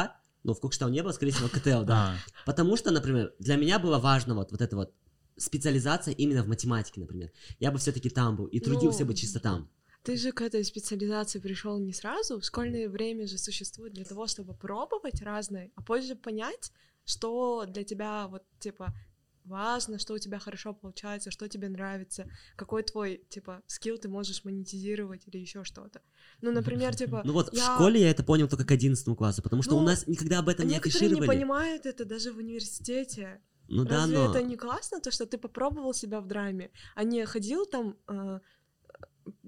[0.44, 2.14] ну, в Кукштау не было, скорее всего, КТЛ, да.
[2.14, 4.92] А, Потому что, например, для меня было важно вот, вот эта вот
[5.37, 7.31] специализация именно в математике, например.
[7.61, 9.68] Я бы все-таки там был и трудился Ну, бы чисто там.
[10.02, 12.40] Ты же к этой специализации пришел не сразу.
[12.42, 16.72] Школьное время же существует для того, чтобы пробовать разное, а позже понять,
[17.04, 18.92] что для тебя вот типа
[19.44, 24.44] важно, что у тебя хорошо получается, что тебе нравится, какой твой типа скилл ты можешь
[24.44, 26.00] монетизировать или еще что-то.
[26.40, 29.42] Ну, например, типа Ну вот в я- школе я это понял только к 11 классу,
[29.42, 31.26] потому что у Ну, нас никогда об этом не некоторые не афишировали.
[31.38, 33.40] понимают это даже в университете.
[33.68, 34.30] Ну да, Разве но...
[34.30, 38.40] это не классно, то, что ты попробовал себя в драме, а не ходил там э,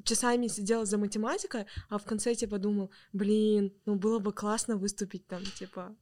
[0.04, 5.26] часами сидел за математикой, а в конце типа думал, блин, ну было бы классно выступить
[5.26, 5.94] там, типа,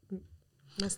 [0.79, 0.89] на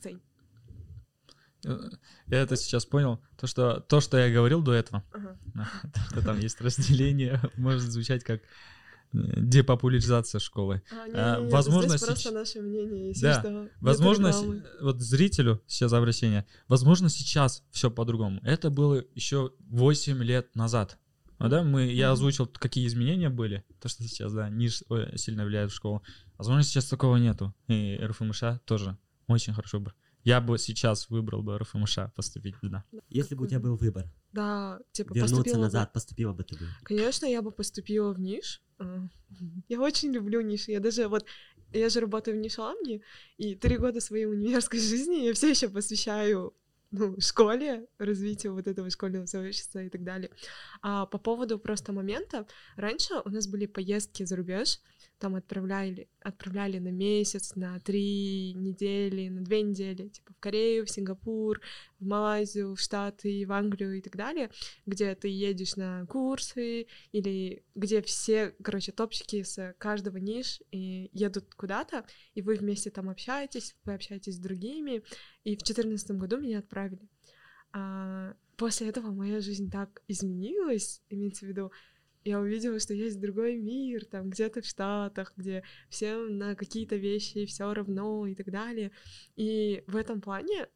[1.65, 1.91] э,
[2.27, 3.21] Я это сейчас понял.
[3.37, 5.39] То, что, то, что я говорил до этого, Ага.
[6.15, 8.47] то, там есть разделение, может звучать как э,
[9.13, 10.83] депопуляризация школы.
[10.91, 13.69] А, А, не-не-не, возможно, здесь просто наше мнение, если Да, что.
[13.81, 14.33] Возможно,
[14.81, 18.41] вот зрителю сейчас обращение, возможно, сейчас все по-другому.
[18.45, 20.99] Это было еще 8 лет назад.
[21.39, 25.45] Ну да, мы, я озвучил, какие изменения были, то, что сейчас, да, НИШ ой, сильно
[25.45, 26.03] влияет в школу.
[26.39, 27.55] Возможно, сейчас такого нету.
[27.69, 29.95] И РФМШ тоже очень хороший выбор.
[30.23, 32.85] Я бы сейчас выбрал бы РФМШ поступить туда.
[33.11, 36.57] Если бы у тебя был выбор, Да, типа вернуться поступила бы- назад, поступила бы ты
[36.57, 36.67] бы.
[36.83, 38.63] Конечно, я бы поступила в НИШ.
[38.79, 39.07] А,
[39.69, 40.71] Я очень люблю ниши.
[40.73, 41.27] Я даже вот
[41.73, 43.01] я же работаю в Нишламне,
[43.37, 46.55] и три года своей универской жизни я все еще посвящаю
[46.97, 50.31] ну, школе, развитию вот этого школьного сообщества и так далее.
[50.81, 54.79] А по поводу просто момента, раньше у нас были поездки за рубеж,
[55.25, 60.91] там отправляли, отправляли на месяц, на три недели, на две недели, типа в Корею, в
[60.91, 61.63] Сингапур,
[61.99, 64.51] в Малайзию, в Штаты, в Англию и так далее,
[64.85, 71.55] где ты едешь на курсы, или где все, короче, топчики с каждого ниш и едут
[71.55, 75.03] куда-то, и вы вместе там общаетесь, вы общаетесь с другими,
[75.43, 77.09] и в четырнадцатом году меня отправили.
[77.73, 81.73] А, после этого моя жизнь так изменилась, имеется в виду,
[82.25, 87.45] я увидела, что есть другой мир, там где-то в Штатах, где всем на какие-то вещи
[87.47, 88.93] все равно и так далее.
[89.37, 90.69] И в этом плане,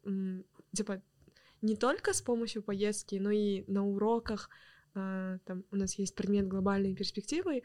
[0.73, 1.01] типа,
[1.61, 4.49] не только с помощью поездки, но и на уроках,
[4.95, 7.63] э, там у нас есть предмет глобальной перспективы,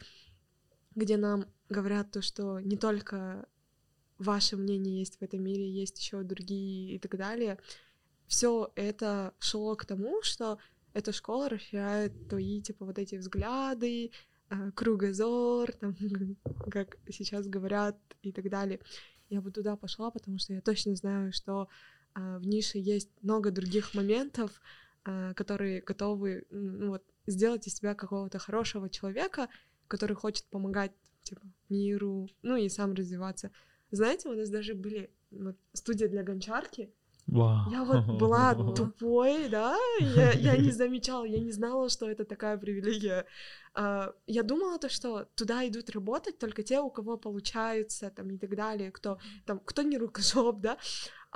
[0.95, 3.47] где нам говорят то, что не только
[4.19, 7.59] ваше мнение есть в этом мире, есть еще другие и так далее.
[8.27, 10.59] Все это шло к тому, что
[10.95, 14.13] эта школа расширяет твои, типа, вот эти взгляды,
[14.49, 15.95] э, кругозор, там,
[16.71, 18.81] как сейчас говорят, и так далее.
[19.29, 21.69] Я бы туда пошла, потому что я точно знаю, что
[22.15, 24.61] э, в нише есть много других моментов,
[25.05, 29.49] э, которые готовы ну, вот, сделать из тебя какого-то хорошего человека,
[29.89, 33.51] который хочет помогать типа, миру, ну и сам развиваться.
[33.91, 36.93] Знаете, у нас даже были вот, студия для гончарки,
[37.27, 37.71] Вау.
[37.71, 42.59] Я вот была тупой, да, я, я не замечала, я не знала, что это такая
[42.59, 43.25] привилегия.
[43.75, 48.39] Uh, я думала то, что туда идут работать только те, у кого получается, там, и
[48.39, 50.77] так далее, кто, там, кто не рукожоп, да,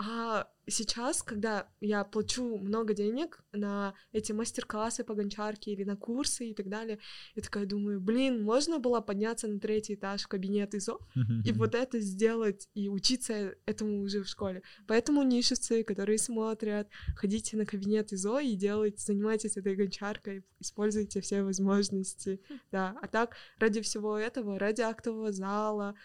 [0.01, 6.51] а сейчас, когда я плачу много денег на эти мастер-классы по гончарке или на курсы
[6.51, 7.01] и так далее,
[7.35, 11.01] я такая думаю, блин, можно было подняться на третий этаж в кабинет ИЗО
[11.45, 14.63] и вот это сделать и учиться этому уже в школе.
[14.87, 21.43] Поэтому нишевцы, которые смотрят, ходите на кабинет ИЗО и делайте, занимайтесь этой гончаркой, используйте все
[21.43, 22.97] возможности, да.
[23.03, 25.97] А так, ради всего этого, ради актового зала,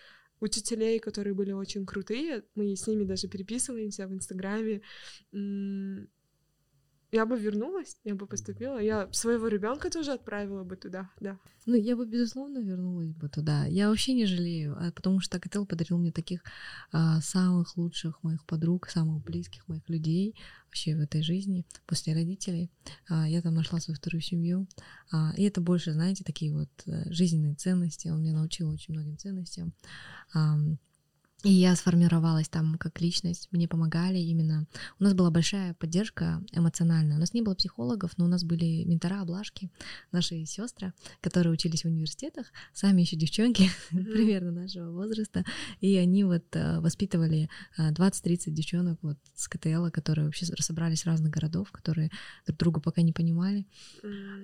[0.43, 4.81] учителей, которые были очень крутые, мы с ними даже переписываемся в Инстаграме.
[7.13, 8.81] Я бы вернулась, я бы поступила.
[8.81, 11.37] Я своего ребенка тоже отправила бы туда, да.
[11.67, 13.67] Ну, я бы, безусловно, вернулась бы туда.
[13.67, 16.41] Я вообще не жалею, а потому что Котел подарил мне таких
[16.91, 22.71] а, самых лучших моих подруг, самых близких моих людей вообще в этой жизни после родителей.
[23.07, 24.67] А, я там нашла свою вторую семью.
[25.11, 28.07] А, и это больше, знаете, такие вот а, жизненные ценности.
[28.07, 29.71] Он меня научил очень многим ценностям.
[30.33, 30.57] А,
[31.43, 34.65] и я сформировалась там как личность, мне помогали именно.
[34.99, 37.17] У нас была большая поддержка эмоциональная.
[37.17, 39.69] У нас не было психологов, но у нас были ментора, облажки,
[40.11, 45.43] наши сестры, которые учились в университетах, сами еще девчонки примерно нашего возраста,
[45.81, 51.05] и они вот э, воспитывали 20-30 э, девчонок вот с КТЛ, которые вообще собрались с
[51.05, 52.09] разных городов, которые
[52.45, 53.67] друг друга пока не понимали.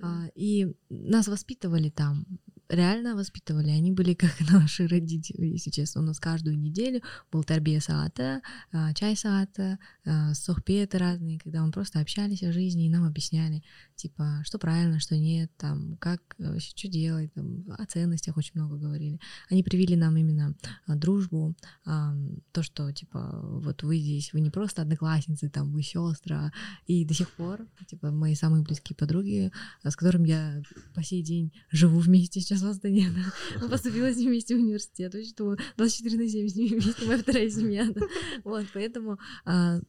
[0.02, 2.26] А, и нас воспитывали там,
[2.70, 3.72] реально воспитывали.
[3.72, 6.02] Они были как наши родители, если честно.
[6.02, 7.02] У нас каждую неделю
[7.32, 12.86] был тарбия саата, а, чай саата, а, сохпеты разные, когда мы просто общались о жизни
[12.86, 13.64] и нам объясняли,
[13.96, 18.78] типа, что правильно, что нет, там, как вообще, что делать, там, о ценностях очень много
[18.78, 19.20] говорили.
[19.50, 20.56] Они привили нам именно
[20.86, 21.56] а, дружбу,
[21.86, 26.52] то, что, типа, вот вы здесь, вы не просто одноклассницы, там, вы сестра,
[26.86, 29.52] и до сих пор, типа, мои самые близкие подруги,
[29.84, 30.62] с которыми я
[30.94, 33.10] по сей день живу вместе сейчас в Астане,
[33.60, 33.68] да.
[33.68, 37.50] поступила с ними вместе в университет, что 24 на 7 с ними вместе, моя вторая
[37.50, 38.02] семья, да.
[38.44, 39.80] Вот, поэтому а,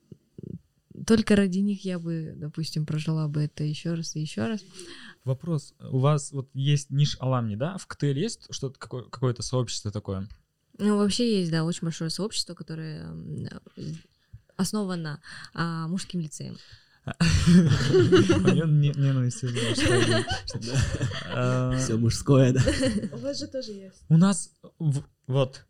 [1.06, 4.61] только ради них я бы, допустим, прожила бы это еще раз и еще раз.
[5.24, 5.74] Вопрос.
[5.80, 7.76] У вас вот есть ниш Аламни, да?
[7.78, 10.28] В КТЛ есть что-то какое- какое-то сообщество такое?
[10.78, 13.12] Ну, вообще есть, да, очень большое сообщество, которое
[14.56, 15.20] основано
[15.54, 16.56] а, мужским лицеем.
[21.79, 22.61] Все мужское, да.
[23.12, 24.03] У вас же тоже есть.
[24.09, 24.51] У нас
[25.27, 25.66] вот.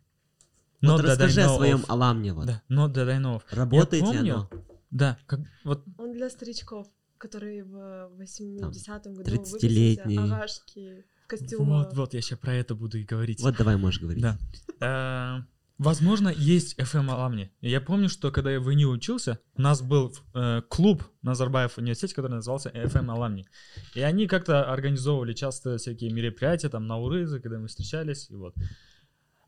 [0.83, 2.33] Вот расскажи о своем Аламне.
[2.33, 2.47] Вот.
[2.47, 3.43] Да, that I know.
[3.51, 4.51] Работаете оно?
[4.91, 5.85] Да, как вот.
[5.99, 6.87] Он для старичков,
[7.19, 10.21] которые в 80-м году 30-летние.
[10.21, 11.85] Агашки, костюмы.
[11.85, 13.41] Вот, вот, я сейчас про это буду и говорить.
[13.41, 14.23] Вот давай можешь говорить.
[14.23, 15.47] Да.
[15.81, 17.51] Возможно, есть FM Аламни.
[17.63, 21.79] Я помню, что когда я в ИНИ учился, у нас был э, клуб на Назарбаев
[21.79, 23.47] университете, который назывался FM Аламни.
[23.95, 28.55] И они как-то организовывали часто всякие мероприятия, там, на Урызы, когда мы встречались, и вот.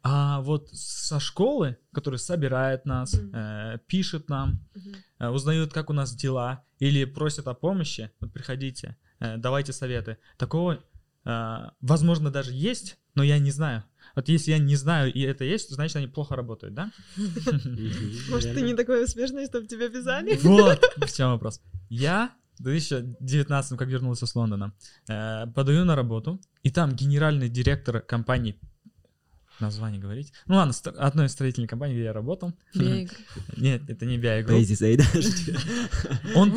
[0.02, 3.74] А вот со школы, которая собирает нас, mm-hmm.
[3.74, 4.96] э, пишет нам, mm-hmm.
[5.18, 10.16] э, узнают, как у нас дела, или просят о помощи, вот приходите, э, давайте советы.
[10.38, 10.82] Такого,
[11.26, 13.84] э, возможно, даже есть, но я не знаю.
[14.14, 16.90] Вот если я не знаю, и это есть, значит, они плохо работают, да?
[18.30, 20.38] Может, ты не такой успешный, чтобы тебя вязали?
[20.42, 21.60] Вот, в чем вопрос.
[21.88, 24.72] Я в 2019, как вернулся с Лондона,
[25.08, 28.58] э, подаю на работу, и там генеральный директор компании
[29.60, 30.32] название говорить.
[30.46, 32.52] Ну ладно, одной из строительной компаний, где я работал.
[32.74, 33.16] Биоигру.
[33.56, 34.54] Нет, это не Биоигру.
[36.34, 36.52] Он,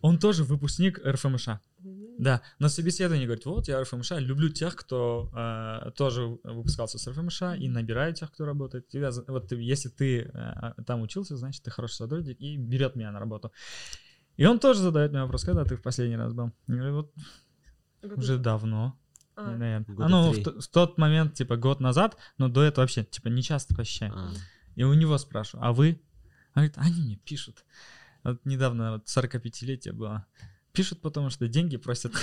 [0.00, 1.48] он тоже выпускник РФМШ.
[2.22, 7.58] Да, на собеседовании говорит, вот я РФМШ, люблю тех, кто э, тоже выпускался с РФМШ
[7.58, 8.86] и набираю тех, кто работает.
[9.26, 13.50] вот если ты э, там учился, значит, ты хороший сотрудник и берет меня на работу.
[14.36, 16.52] И он тоже задает мне вопрос, когда ты в последний раз был?
[16.68, 17.12] Я говорю, вот
[18.02, 18.96] Году- уже давно,
[19.34, 19.84] А, наверное.
[19.88, 23.28] года А, ну, в, в тот момент, типа, год назад, но до этого вообще, типа,
[23.28, 24.12] не часто посещаю.
[24.14, 24.32] А.
[24.76, 26.00] И у него спрашиваю, а вы?
[26.54, 27.64] Он говорит, они мне пишут.
[28.22, 30.24] Вот недавно вот 45-летие было.
[30.72, 32.12] Пишут, потому что деньги просят.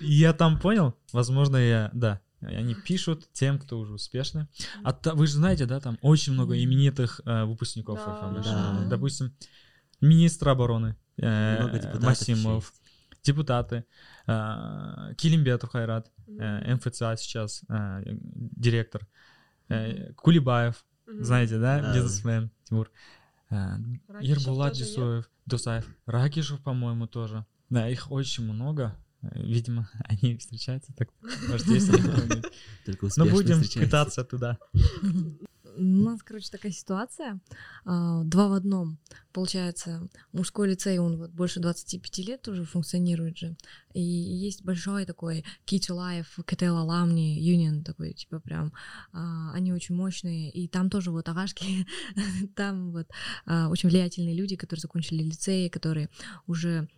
[0.00, 4.48] Я там понял, возможно, я, да, они пишут тем, кто уже успешны.
[4.82, 8.46] А вы же знаете, да, там очень много именитых э, выпускников ФМШ.
[8.46, 8.86] да.
[8.88, 9.34] Допустим,
[10.00, 12.72] министр обороны э, Масимов,
[13.22, 13.84] депутаты,
[14.26, 19.06] э, Килимбетов Хайрат, МФЦА сейчас директор,
[20.16, 22.90] Кулибаев, знаете, да, бизнесмен Тимур,
[23.50, 24.90] Ербулат тоже, нет?
[24.90, 27.44] Дюсоев, Дусаев, Ракишев, по-моему, тоже.
[27.68, 28.96] Да, их очень много.
[29.22, 31.08] Э, Видимо, они встречаются так.
[31.48, 31.90] Может, есть.
[32.86, 34.58] Только Но успешно будем пытаться туда.
[35.80, 37.40] У нас, короче, такая ситуация.
[37.86, 38.98] а, Два в одном.
[39.32, 43.56] Получается, мужской лицей, он вот больше 25 лет уже функционирует же.
[43.94, 48.72] И есть большой такой to Life, KTL Alumni Union такой, типа прям,
[49.12, 50.50] а, они очень мощные.
[50.50, 51.86] И там тоже вот агашки,
[52.56, 53.08] там вот
[53.46, 56.10] а, очень влиятельные люди, которые закончили лицеи, которые
[56.46, 56.88] уже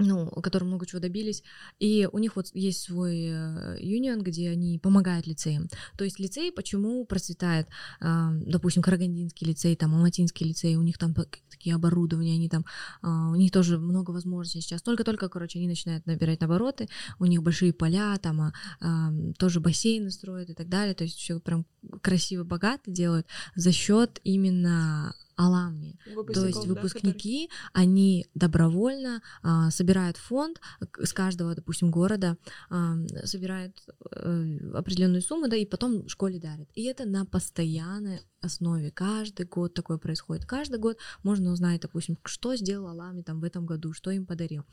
[0.00, 1.42] ну, которые много чего добились,
[1.78, 5.68] и у них вот есть свой э, юнион, где они помогают лицеям.
[5.96, 7.68] То есть лицей почему процветает,
[8.00, 12.64] допустим, Карагандинский лицей, там, Алматинский лицей, у них там так- такие оборудования, они там,
[13.02, 14.82] а, у них тоже много возможностей сейчас.
[14.82, 20.50] Только-только, короче, они начинают набирать обороты, у них большие поля, там а, тоже бассейны строят
[20.50, 21.66] и так далее, то есть все прям
[22.02, 25.98] красиво, богато делают за счет именно аламни.
[26.04, 30.60] То есть Выпускников, да, выпускники, они добровольно а, собирают фонд
[30.98, 32.36] с каждого, допустим, города,
[32.68, 33.76] а, собирают
[34.12, 36.68] э, определенную сумму, да, и потом школе дарят.
[36.74, 38.90] И это на постоянной основе.
[38.90, 40.46] Каждый год такое происходит.
[40.46, 44.64] Каждый год можно узнать, допустим, что сделал Алами там в этом году, что им подарил.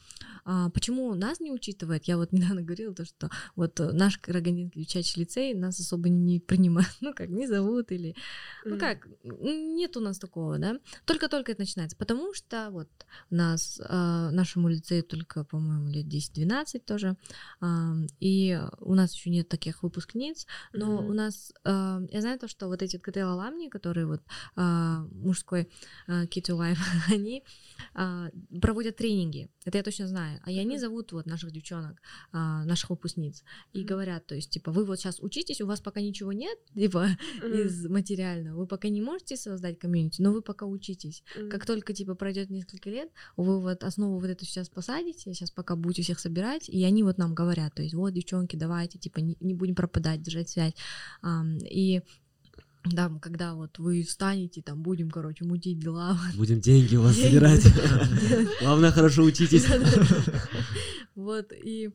[0.46, 2.06] А, почему нас не учитывает?
[2.06, 6.40] Я вот недавно говорила, то, что вот э, наш Карагандинский девчачий лицей нас особо не
[6.40, 8.16] принимают, ну как, не зовут или
[8.66, 10.80] ну как, нет у нас такого, да?
[11.06, 12.90] Только-только это начинается, потому что вот
[13.30, 17.18] нас, э, нашему лицею только, по-моему, лет 10-12 тоже,
[17.60, 21.10] а, и у нас еще нет таких выпускниц, но Мгм.
[21.10, 24.22] у нас, э, я знаю то, что вот эти КТЛ Аламни, которые вот
[24.56, 25.68] а, мужской
[26.08, 26.78] а, Kitty Life,
[27.14, 27.44] они
[27.94, 28.30] а,
[28.62, 33.44] проводят тренинги, это я точно знаю, и они зовут вот наших девчонок, а, наших выпускниц,
[33.74, 37.08] и говорят, то есть, типа, вы вот сейчас учитесь, у вас пока ничего нет, типа,
[37.44, 38.60] из материального.
[38.60, 41.24] Вы пока не можете создать комьюнити, но вы пока учитесь.
[41.50, 45.76] Как только типа пройдет несколько лет, вы вот основу вот эту сейчас посадите, сейчас пока
[45.76, 49.38] будете всех собирать, и они вот нам говорят, то есть вот девчонки, давайте типа не,
[49.40, 50.74] не будем пропадать, держать связь.
[51.70, 52.02] И
[52.92, 56.20] да, когда вот вы встанете, там будем, короче, мутить дела.
[56.36, 57.66] Будем деньги у вас собирать.
[58.62, 59.66] Главное, хорошо учитесь.
[61.16, 61.90] Вот, и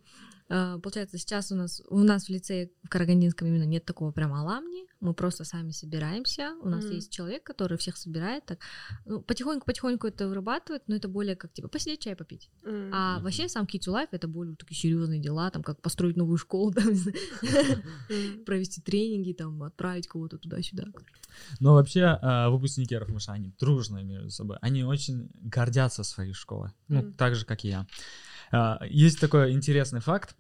[0.83, 4.87] получается, сейчас у нас, у нас в лицее в Карагандинском именно нет такого прям аламни,
[5.01, 6.95] мы просто сами собираемся, у нас Мгм.
[6.95, 8.59] есть человек, который всех собирает, так,
[9.07, 12.51] ну, потихоньку-потихоньку это вырабатывает, но это более как, типа, посидеть чай попить.
[12.63, 12.91] Мгм.
[12.93, 13.25] А Мгм.
[13.25, 16.73] вообще сам Kids to Life это более такие серьезные дела, там, как построить новую школу,
[16.73, 18.45] там, Мгм.
[18.45, 20.85] провести тренинги, там, отправить кого-то туда-сюда.
[21.61, 24.59] Но вообще а, выпускники РФМШ, они дружные между собой.
[24.61, 26.71] Они очень гордятся своей школой.
[26.89, 27.87] Ну, так же, как и я.
[28.53, 30.37] А, Есть такой интересный факт.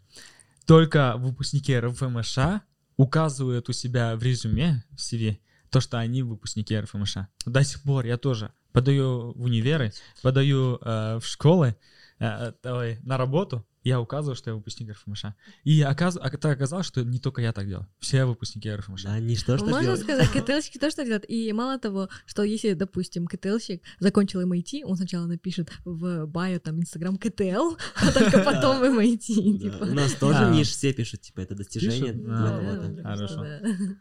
[0.66, 2.62] Только выпускники РФМШ
[2.96, 5.38] указывают у себя в резюме, в CV,
[5.70, 7.16] то, что они выпускники РФМШ.
[7.46, 11.76] До сих пор я тоже подаю в универы, подаю э, в школы,
[12.18, 15.24] э, ой, на работу, я указываю, что я выпускник РФМШ.
[15.64, 16.16] И оказ...
[16.20, 17.86] а так оказалось, что не только я так делаю.
[17.98, 19.04] Все выпускники РФМШ.
[19.04, 20.00] Да, они что так Можно делают?
[20.00, 21.24] сказать, КТЛщики тоже так делают.
[21.28, 26.80] И мало того, что если, допустим, КТЛщик закончил MIT, он сначала напишет в байо там
[26.80, 29.58] Инстаграм КТЛ, а только потом в MIT.
[29.58, 29.84] Да, типа.
[29.84, 30.50] У нас тоже А.
[30.50, 33.02] ниш все пишут, типа, это достижение для А, кого-то.
[33.02, 33.46] Хорошо.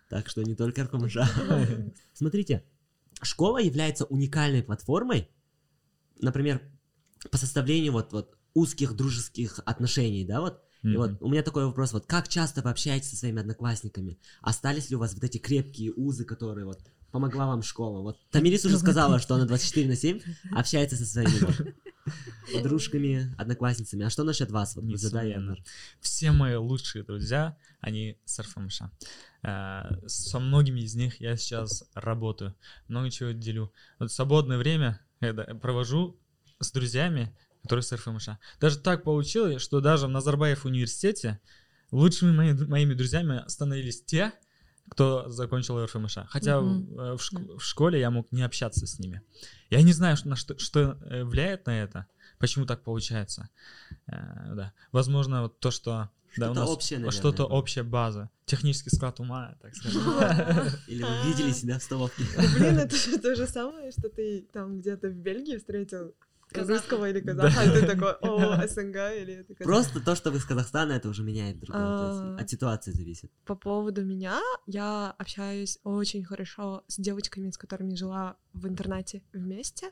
[0.09, 1.17] Так что не только РФМШ.
[2.13, 2.63] Смотрите,
[3.21, 5.29] школа является уникальной платформой,
[6.19, 6.61] например,
[7.29, 10.61] по составлению вот, вот узких дружеских отношений, да, вот.
[10.83, 10.97] И Мгм.
[10.97, 14.17] вот у меня такой вопрос, вот как часто вы общаетесь со своими одноклассниками?
[14.41, 16.79] Остались ли у вас вот эти крепкие узы, которые вот
[17.11, 18.01] помогла вам школа?
[18.01, 20.19] Вот Тамирис уже сказала, что она 24 на 7
[20.55, 21.67] общается со своими вот
[22.53, 24.05] подружками, одноклассницами.
[24.05, 24.75] А что насчет вас?
[24.75, 25.55] Вот и Несомненно.
[25.99, 28.81] Все мои лучшие друзья, они с РФМШ.
[29.43, 32.55] Э, Со многими из них я сейчас работаю,
[32.87, 33.71] много чего делю.
[33.99, 36.17] Вот свободное время это провожу
[36.59, 38.29] с друзьями, которые с РФМШ.
[38.59, 41.39] Даже так получилось, что даже в Назарбаев университете
[41.91, 44.33] лучшими мои- моими друзьями становились те,
[44.89, 46.17] кто закончил РФМШ.
[46.27, 46.85] Хотя Мгм.
[47.17, 49.21] в, шк- в школе я мог не общаться с ними.
[49.69, 52.07] Я не знаю, что, на что, что э, влияет на это,
[52.39, 53.49] почему так получается.
[54.07, 54.73] Э, да.
[54.91, 59.19] Возможно, вот то, что да, у Что-то нас общее, наверное, что-то общая база, технический склад
[59.19, 60.73] ума, так сказать.
[60.87, 62.23] Или вы видели себя в столовке?
[62.57, 66.15] Блин, это же то же самое, что ты там где-то в Бельгии встретил
[66.59, 66.79] Казаха.
[66.79, 69.55] русского или казаха, и ты такой, о, СНГ, или это.
[69.63, 71.83] Просто то, что вы из Казахстана, это уже меняет другое.
[71.83, 72.37] А.
[72.39, 73.31] От ситуации зависит.
[73.45, 79.91] По поводу меня, я общаюсь очень хорошо с девочками, с которыми жила в интернате вместе.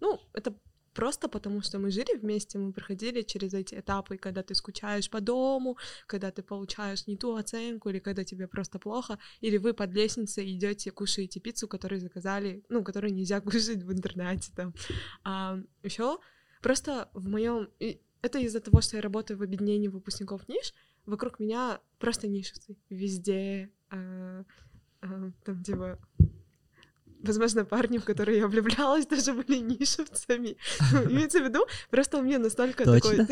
[0.00, 0.54] Ну, это
[0.92, 5.20] просто потому, что мы жили вместе, мы проходили через эти этапы, когда ты скучаешь по
[5.20, 5.76] дому,
[6.06, 10.52] когда ты получаешь не ту оценку, или когда тебе просто плохо, или вы под лестницей
[10.52, 14.74] идете, кушаете пиццу, которую заказали, ну, которую нельзя кушать в интернете там.
[15.24, 16.18] А, еще
[16.62, 17.68] просто в моем
[18.22, 20.74] это из-за того, что я работаю в объединении выпускников ниш,
[21.06, 24.44] вокруг меня просто нишевцы везде, а,
[25.00, 25.98] а, там типа
[27.22, 30.56] Возможно, парни, в которые я влюблялась, тоже были нишевцами.
[30.92, 33.18] Ну, Имеется в виду, просто у меня настолько такой...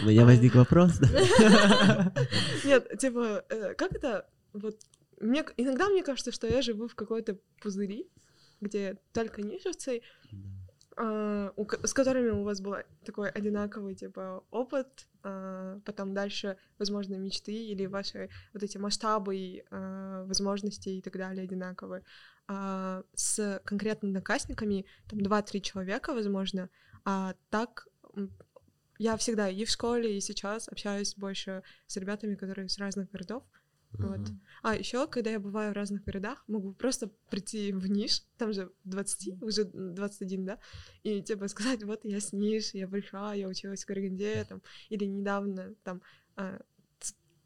[0.00, 1.00] У меня возник вопрос.
[2.64, 4.26] Нет, типа, э, как это?
[4.52, 4.76] Вот
[5.20, 8.10] мне иногда мне кажется, что я живу в какой-то пузыри,
[8.60, 10.02] где только нишевцы,
[10.96, 17.16] а, у с которыми у вас был такой одинаковый типа опыт, а, потом дальше, возможно,
[17.16, 22.02] мечты или ваши вот эти масштабы а, возможностей и так далее одинаковые.
[22.46, 26.68] А, с конкретно одноклассниками там 2-3 человека, возможно,
[27.04, 27.88] а так
[28.98, 33.44] я всегда и в школе, и сейчас общаюсь больше с ребятами, которые из разных городов.
[33.92, 34.18] Вот.
[34.18, 34.40] Мгм.
[34.62, 38.72] А еще, когда я бываю в разных городах, могу просто прийти в Ниш, там же
[38.84, 40.58] 20, уже 21, да,
[41.04, 45.04] и типа сказать, вот я с Ниш, я большая, я училась в Караганде, там, или
[45.04, 46.02] недавно там
[46.36, 46.60] а,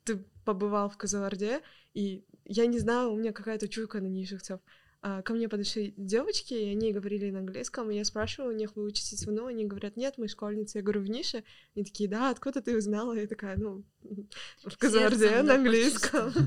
[0.04, 1.60] ты побывал в Казаларде,
[1.92, 4.60] и я не знаю, у меня какая-то чуйка на нишевцев.
[5.00, 8.74] А, ко мне подошли девочки, и они говорили на английском, и я спрашиваю у них,
[8.74, 9.46] вы учитесь в НУ?
[9.46, 10.78] Они говорят, нет, мы школьницы.
[10.78, 11.44] Я говорю, в Нише?
[11.76, 13.12] Они такие, да, откуда ты узнала?
[13.12, 13.84] Я такая, ну,
[14.64, 16.32] в Сердцем, на английском.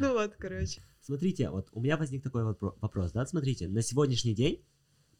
[0.00, 0.82] Ну вот, короче.
[1.00, 4.64] Смотрите, вот у меня возник такой вопро- вопрос, да, смотрите, на сегодняшний день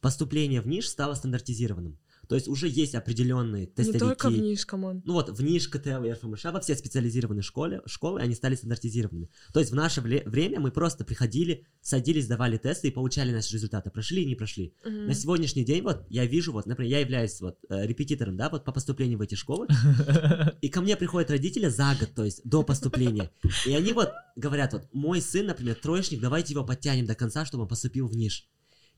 [0.01, 1.97] поступление в НИШ стало стандартизированным.
[2.31, 3.99] То есть уже есть определенные Не тестовики.
[3.99, 5.01] только в Ниш, come on.
[5.03, 9.29] Ну вот, в НИШ, КТЛ и РФМШ, во все специализированные школы, школы, они стали стандартизированными.
[9.53, 13.89] То есть в наше время мы просто приходили, садились, давали тесты и получали наши результаты.
[13.89, 14.73] Прошли и не прошли.
[14.85, 15.07] Мгм.
[15.07, 18.63] На сегодняшний день вот я вижу, вот, например, я являюсь вот э, репетитором, да, вот
[18.63, 19.67] по поступлению в эти школы,
[20.61, 23.29] и ко мне приходят родители за год, то есть до поступления,
[23.67, 27.63] и они вот говорят, вот, мой сын, например, троечник, давайте его подтянем до конца, чтобы
[27.63, 28.47] он поступил в НИШ.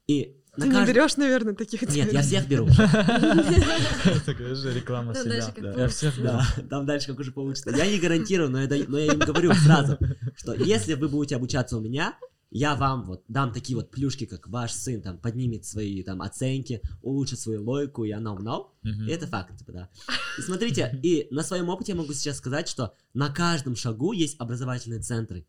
[0.07, 2.67] И на Ты не кажд- берешь, наверное, таких Нет, я всех беру.
[4.25, 5.35] Такая же реклама себя.
[5.75, 6.27] Я всех беру.
[6.27, 7.71] Да, там дальше как уже получится.
[7.71, 9.97] Я не гарантирую, но я, им говорю сразу,
[10.35, 12.15] что если вы будете обучаться у меня,
[12.55, 16.81] я вам вот дам такие вот плюшки, как ваш сын там поднимет свои там оценки,
[17.01, 18.67] улучшит свою логику, я know know.
[18.83, 19.07] Мгм.
[19.07, 19.89] И это факт, типа, да.
[20.37, 24.39] И смотрите, и на своем опыте я могу сейчас сказать, что на каждом шагу есть
[24.39, 25.47] образовательные центры.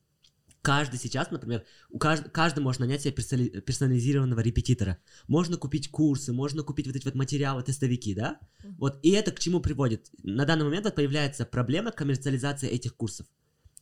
[0.65, 2.31] Каждый сейчас, например, у кажд...
[2.31, 4.97] каждый может нанять себе персоли- персонализированного репетитора.
[5.29, 8.41] Можно купить курсы, можно купить вот эти вот материалы, тестовики, да?
[8.65, 8.77] Мгм.
[8.79, 10.09] Вот, и это к чему приводит?
[10.23, 13.27] На данный момент вот появляется проблема коммерциализации этих курсов.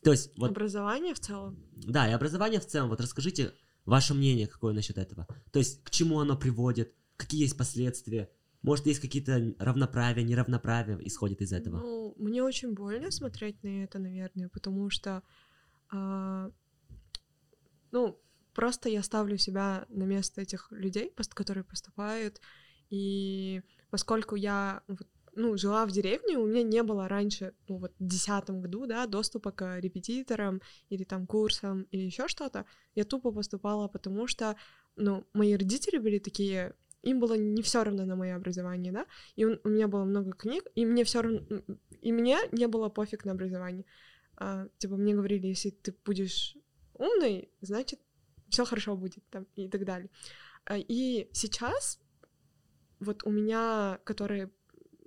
[0.03, 1.57] То есть, вот, Образование в целом.
[1.73, 3.53] да, и образование в целом, вот расскажите
[3.85, 5.25] ваше мнение какое насчет этого.
[5.53, 8.29] То есть, к чему оно приводит, какие есть последствия,
[8.61, 11.77] может, есть какие-то равноправия, неравноправия исходит из этого.
[11.77, 15.23] Ну, мне очень больно смотреть на это, наверное, потому что,
[15.89, 16.51] а,
[17.93, 18.19] ну,
[18.53, 22.41] просто я ставлю себя на место этих людей, которые поступают,
[22.89, 24.81] и поскольку я,
[25.35, 29.05] ну, жила в деревне, у меня не было раньше, ну, вот, в десятом году, да,
[29.05, 32.65] доступа к репетиторам или там курсам или еще что-то,
[32.95, 34.55] я тупо поступала, потому что,
[34.95, 36.73] ну, мои родители были такие,
[37.03, 40.31] им было не все равно на мое образование, да, и у, у меня было много
[40.31, 41.41] книг, и мне все равно,
[42.01, 43.85] и мне не было пофиг на образование.
[44.35, 46.57] А, типа мне говорили, если ты будешь
[47.03, 47.99] умный, значит
[48.49, 50.09] все хорошо будет там и так далее.
[50.65, 51.99] А, и сейчас
[52.99, 54.51] вот у меня, которая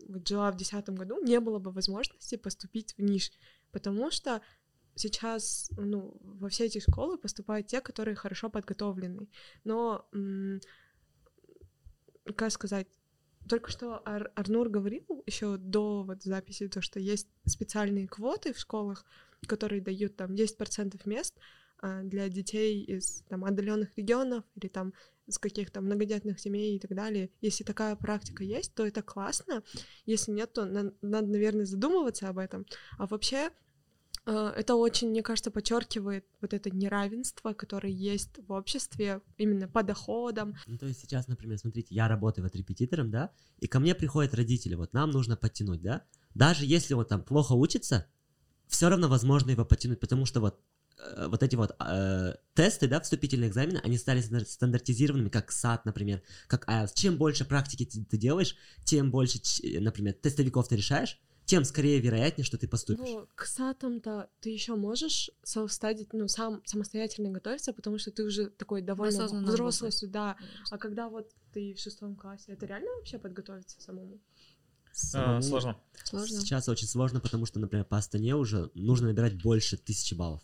[0.09, 3.33] вот жила в десятом году, не было бы возможности поступить в ниш,
[3.73, 4.43] потому что
[4.95, 9.29] сейчас ну, во все эти школы поступают те, которые хорошо подготовлены.
[9.65, 10.09] Но,
[12.37, 12.89] как сказать,
[13.49, 18.59] только что Ар- Арнур говорил еще до вот записи, то, что есть специальные квоты в
[18.59, 19.05] школах,
[19.47, 21.35] которые дают там 10% мест
[21.83, 24.93] для детей из там отдаленных регионов или там
[25.29, 27.31] с каких-то многодетных семей и так далее.
[27.41, 29.63] Если такая практика есть, то это классно.
[30.05, 32.65] Если нет, то на- надо, наверное, задумываться об этом.
[32.99, 33.51] А вообще,
[34.29, 39.85] Э, Это очень, мне кажется, подчеркивает вот это неравенство, которое есть в обществе именно по
[39.85, 40.57] доходам.
[40.67, 44.35] Ну, то есть сейчас, например, смотрите, я работаю вот репетитором, да, и ко мне приходят
[44.35, 46.05] родители, вот нам нужно подтянуть, да,
[46.35, 48.07] даже если он там плохо учится,
[48.67, 50.61] все равно возможно его подтянуть, потому что вот
[51.29, 56.23] вот эти вот э, тесты, да, вступительные экзамены, они стали стандар- стандартизированными, как САТ, например,
[56.49, 56.93] как IELTS.
[56.95, 62.01] Чем больше практики ты, ты делаешь, тем больше, ч- например, тестовиков ты решаешь, тем скорее
[62.01, 63.05] вероятнее, что ты поступишь.
[63.07, 68.49] Ну, к сатам-то ты еще можешь self-study, ну, сам самостоятельно готовиться, потому что ты уже
[68.51, 69.55] такой довольно взрослый
[69.91, 70.07] возрасте.
[70.07, 70.37] сюда.
[70.71, 74.19] А когда вот ты в шестом классе, это реально вообще подготовиться самому?
[74.89, 75.77] А, Самому сложно.
[76.05, 76.41] Сложно.
[76.41, 80.43] Сейчас очень сложно, потому что, например, по Астане уже нужно набирать больше тысячи баллов.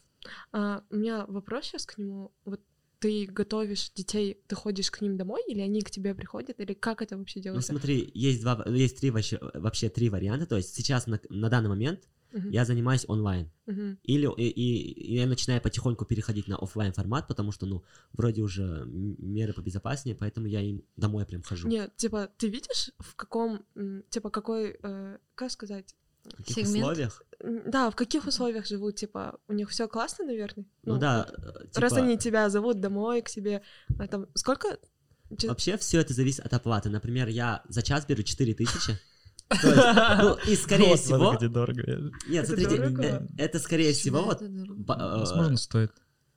[0.53, 2.33] А, у меня вопрос сейчас к нему.
[2.45, 2.61] Вот
[3.01, 7.03] ты готовишь детей, ты ходишь к ним домой, или они к тебе приходят, или как
[7.03, 7.73] это вообще Ну делается?
[7.73, 10.47] смотри, есть два, есть три вообще, вообще три варианта.
[10.47, 13.51] То есть сейчас на, на данный момент Мгм, я занимаюсь онлайн.
[13.67, 13.99] мгм.
[14.05, 18.41] Или и, и- и я начинаю потихоньку переходить на оффлайн формат, потому что, ну, вроде
[18.43, 21.69] уже меры побезопаснее, поэтому я им домой прям хожу.
[21.69, 23.67] Нет, типа, ты видишь, в каком,
[24.11, 25.95] типа, какой, э, как сказать,
[26.25, 26.77] В каких сегмент.
[26.77, 27.23] условиях?
[27.67, 30.65] Да, в каких условиях живут, типа, у них все классно, наверное?
[30.85, 33.63] Ну, да, вот э, Раз типа, они тебя зовут домой к себе,
[33.99, 34.79] а там сколько?
[35.37, 36.89] Че- вообще все это зависит от оплаты.
[36.91, 38.99] Например, я за час беру 4000.
[39.61, 41.37] То есть, ну, и скорее всего...
[42.29, 45.93] Нет, смотрите, э, это скорее всего вот э, Возможно, стоит.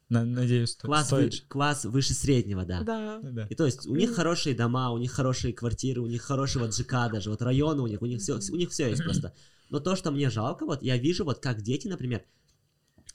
[0.09, 1.47] На- Надеюсь, сто- класс, вы- стоит.
[1.47, 2.81] класс выше среднего, да.
[2.83, 3.19] Да.
[3.23, 3.47] Да.
[3.49, 6.75] И то есть у них хорошие дома, у них хорошие квартиры, у них хороший вот
[6.75, 9.33] ЖК даже, вот районы у них, у них все, у них все есть просто.
[9.69, 12.23] Но то, что мне жалко, вот я вижу, вот как дети, например,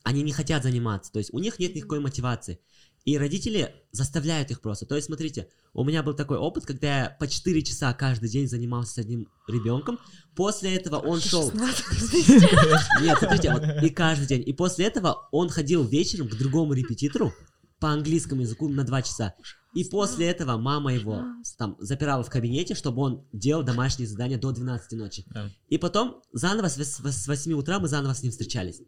[0.02, 2.60] они не хотят заниматься, то есть у них нет никакой мотивации.
[3.06, 4.84] И родители заставляют их просто.
[4.84, 8.46] То есть, смотрите, у меня был такой опыт, когда я по 4 часа каждый день
[8.46, 9.98] занимался с одним ребенком.
[10.36, 11.50] После этого он шел...
[11.50, 14.42] Нет, смотрите, вот и каждый день.
[14.46, 17.32] И после этого он ходил вечером к другому репетитору
[17.78, 19.34] по английскому языку на 2 часа.
[19.74, 21.22] И после этого мама его
[21.56, 25.24] там запирала в кабинете, чтобы он делал домашние задания до 12 ночи.
[25.30, 25.48] Да.
[25.68, 28.82] И потом заново с с 8 утра мы заново с ним встречались.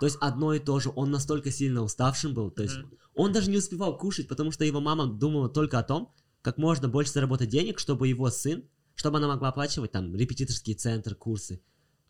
[0.00, 0.90] То есть одно и то же.
[0.96, 2.50] Он настолько сильно уставшим был.
[2.50, 2.90] То есть Мгм.
[3.14, 6.12] он даже не успевал кушать, потому что его мама думала только о том,
[6.42, 8.64] как можно больше заработать денег, чтобы его сын,
[8.94, 11.60] чтобы она могла оплачивать там репетиторские центры, курсы.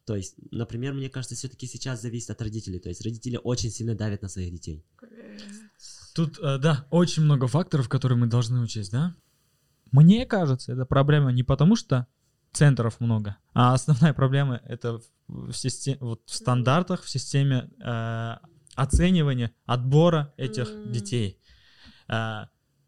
[0.07, 2.79] То есть, например, мне кажется, все-таки сейчас зависит от родителей.
[2.79, 4.85] То есть родители очень сильно давят на своих детей.
[6.15, 9.15] Тут, э, да, очень много факторов, которые мы должны учесть, да?
[9.91, 12.07] Мне кажется, это проблема не потому, что
[12.53, 18.37] центров много, а основная проблема это в, системе, вот в стандартах, в системе э,
[18.77, 20.93] оценивания, отбора этих М.
[20.93, 21.41] детей.
[22.09, 22.45] Э,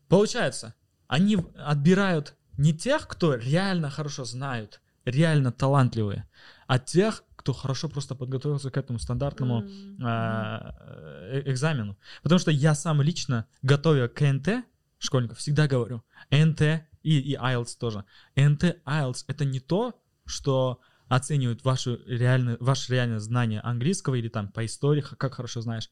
[0.09, 0.75] получается,
[1.09, 6.29] они отбирают не тех, кто реально хорошо знают, реально талантливые,
[6.69, 11.97] а тех, кто хорошо просто подготовился к этому стандартному М, э, экзамену.
[12.25, 14.65] Потому что я сам лично, готовя к НТ
[14.99, 16.61] школьников, всегда говорю, НТ
[17.05, 18.05] и, и IELTS тоже.
[18.35, 19.95] НТ, IELTS— это не то,
[20.25, 25.89] что оценивают вашу реальное, ваше реальное знание английского или там по истории, как хорошо знаешь.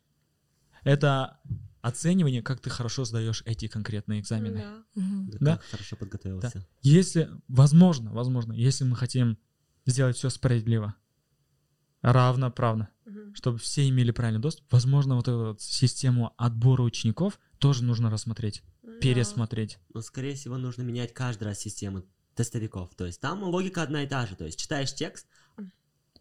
[0.82, 1.38] Это
[1.82, 4.58] оценивание, как ты хорошо сдаешь эти конкретные экзамены.
[4.58, 4.82] да.
[4.96, 5.56] Да, Да.
[5.58, 6.66] Как хорошо подготовился.
[6.82, 9.38] Если, возможно, возможно, если мы хотим
[9.86, 10.96] сделать все справедливо,
[12.12, 13.34] равноправно, Мгм.
[13.34, 18.62] чтобы все имели правильный доступ, возможно, вот эту вот систему отбора учеников тоже нужно рассмотреть,
[18.82, 18.92] Да.
[19.00, 19.78] пересмотреть.
[19.92, 22.94] Но, скорее всего, нужно менять каждый раз систему тестовиков.
[22.94, 24.36] То есть там логика одна и та же.
[24.36, 25.26] То есть читаешь текст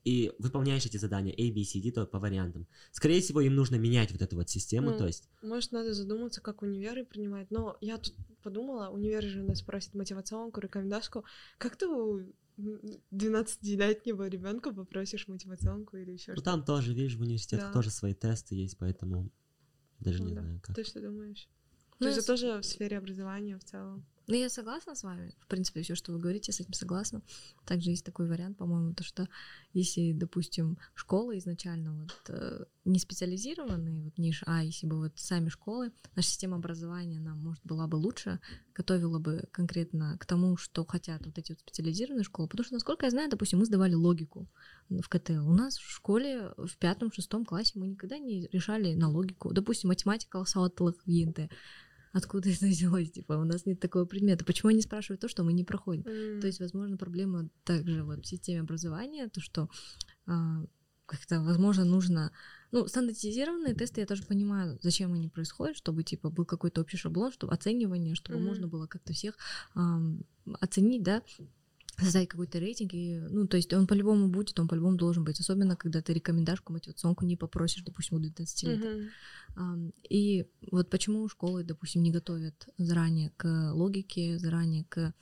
[0.04, 2.68] и выполняешь эти задания A, B, C, D, то по вариантам.
[2.92, 4.92] Скорее всего, им нужно менять вот эту вот систему.
[4.92, 7.52] Ну, то есть Может, надо задуматься, как универы принимают.
[7.52, 11.24] Но я тут подумала, универы же у нас просят мотивационку, рекомендашку.
[11.58, 11.88] Как ты
[12.58, 16.52] 12-летнего ребенка попросишь мотивационку или еще Ну, что-то?
[16.52, 17.74] там тоже, видишь, в университетах Да.
[17.74, 19.30] тоже свои тесты есть, поэтому
[20.00, 20.42] даже Ну не да.
[20.42, 20.76] знаю как.
[20.76, 21.48] Ты что думаешь?
[22.00, 24.06] Ну, я есть с- тоже в сфере образования в целом.
[24.28, 25.34] Ну, я согласна с вами.
[25.40, 27.22] В принципе, все, что вы говорите, я с этим согласна.
[27.66, 29.28] Также есть такой вариант, по-моему, то, что
[29.74, 35.50] если, допустим, школы изначально вот э, не специализированные, вот ниш, а если бы вот сами
[35.50, 38.40] школы, наша система образования, она, может, была бы лучше,
[38.74, 42.48] готовила бы конкретно к тому, что хотят вот эти вот специализированные школы.
[42.48, 44.48] Потому что, насколько я знаю, допустим, мы сдавали логику
[44.90, 45.50] в КТЛ.
[45.50, 49.52] У нас в школе в пятом-шестом классе мы никогда не решали на логику.
[49.54, 51.50] Допустим, математика, сауатлых, ЕНТ.
[52.14, 53.12] Откуда это взялось?
[53.12, 54.46] Типа, у нас нет такого предмета.
[54.46, 56.04] Почему они спрашивают то, что мы не проходим?
[56.40, 59.68] То есть, возможно, проблема также вот в системе образования, то, что
[60.28, 60.64] а,
[61.06, 62.32] как-то, возможно, нужно...
[62.72, 67.32] Ну, стандартизированные тесты, я тоже понимаю, зачем они происходят, чтобы, типа, был какой-то общий шаблон,
[67.32, 68.48] чтобы оценивание, чтобы Мгм.
[68.48, 69.38] можно было как-то всех
[69.76, 70.24] ам,
[70.60, 71.22] оценить, да,
[72.00, 75.76] создать какой-то рейтинг, и, ну, то есть он по-любому будет, он по-любому должен быть, особенно
[75.76, 78.80] когда ты рекомендашку, мотивационку не попросишь, допустим, у 19 лет.
[79.56, 79.94] Мгм.
[80.10, 85.14] И вот почему школы, допустим, не готовят заранее к логике, заранее к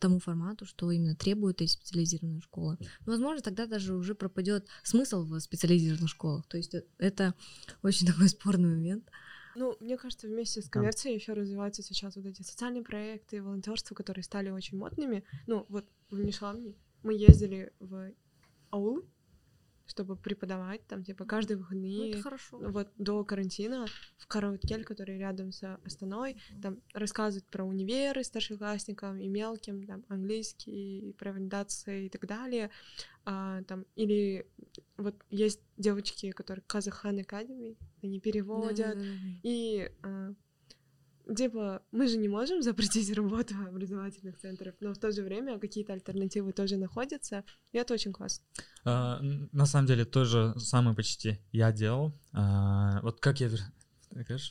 [0.00, 2.76] тому формату, что именно требует эти специализированные школы.
[2.80, 6.46] Ну, возможно, тогда даже уже пропадет смысл в специализированных школах.
[6.48, 7.34] То есть э- это
[7.82, 9.08] очень такой спорный момент.
[9.56, 14.22] Ну, мне кажется, вместе с коммерцией еще развиваются сейчас вот эти социальные проекты, волонтерство, которые
[14.22, 15.24] стали очень модными.
[15.46, 18.12] Ну, вот в Нишламне мы ездили в
[18.70, 19.02] аулы,
[19.86, 22.10] чтобы преподавать там, типа, каждые Ну, выходные.
[22.10, 22.58] это хорошо.
[22.58, 23.86] вот до карантина
[24.18, 31.14] в Карауткель, который рядом с Астаной, там рассказывают про универы старшеклассникам и мелким, там английский,
[31.18, 32.70] про валидации и так далее.
[33.24, 34.46] А, там, или
[34.96, 39.40] вот есть девочки, которые Казахан Академи, они переводят, Да-да-да.
[39.42, 40.32] и а,
[41.34, 45.92] типа мы же не можем запретить работу образовательных центров, но в то же время какие-то
[45.92, 48.44] альтернативы тоже находятся, и это очень классно.
[48.84, 49.20] А,
[49.52, 52.12] на самом деле, то же самое почти я делал.
[52.32, 53.50] А, вот как я...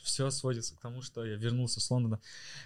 [0.04, 2.20] все сводится к тому, что я вернулся с Лондона.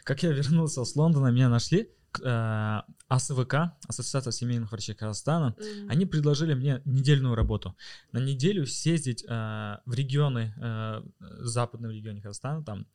[0.05, 1.89] Как я вернулся с Лондона, меня нашли
[2.23, 3.55] э, АСВК,
[3.87, 5.55] Ассоциация семейных врачей Казахстана.
[5.59, 7.77] М, Они предложили мне недельную работу.
[8.13, 9.29] На неделю съездить э,
[9.87, 11.03] в регионы, э,
[11.41, 12.87] западном регионе Казахстана, там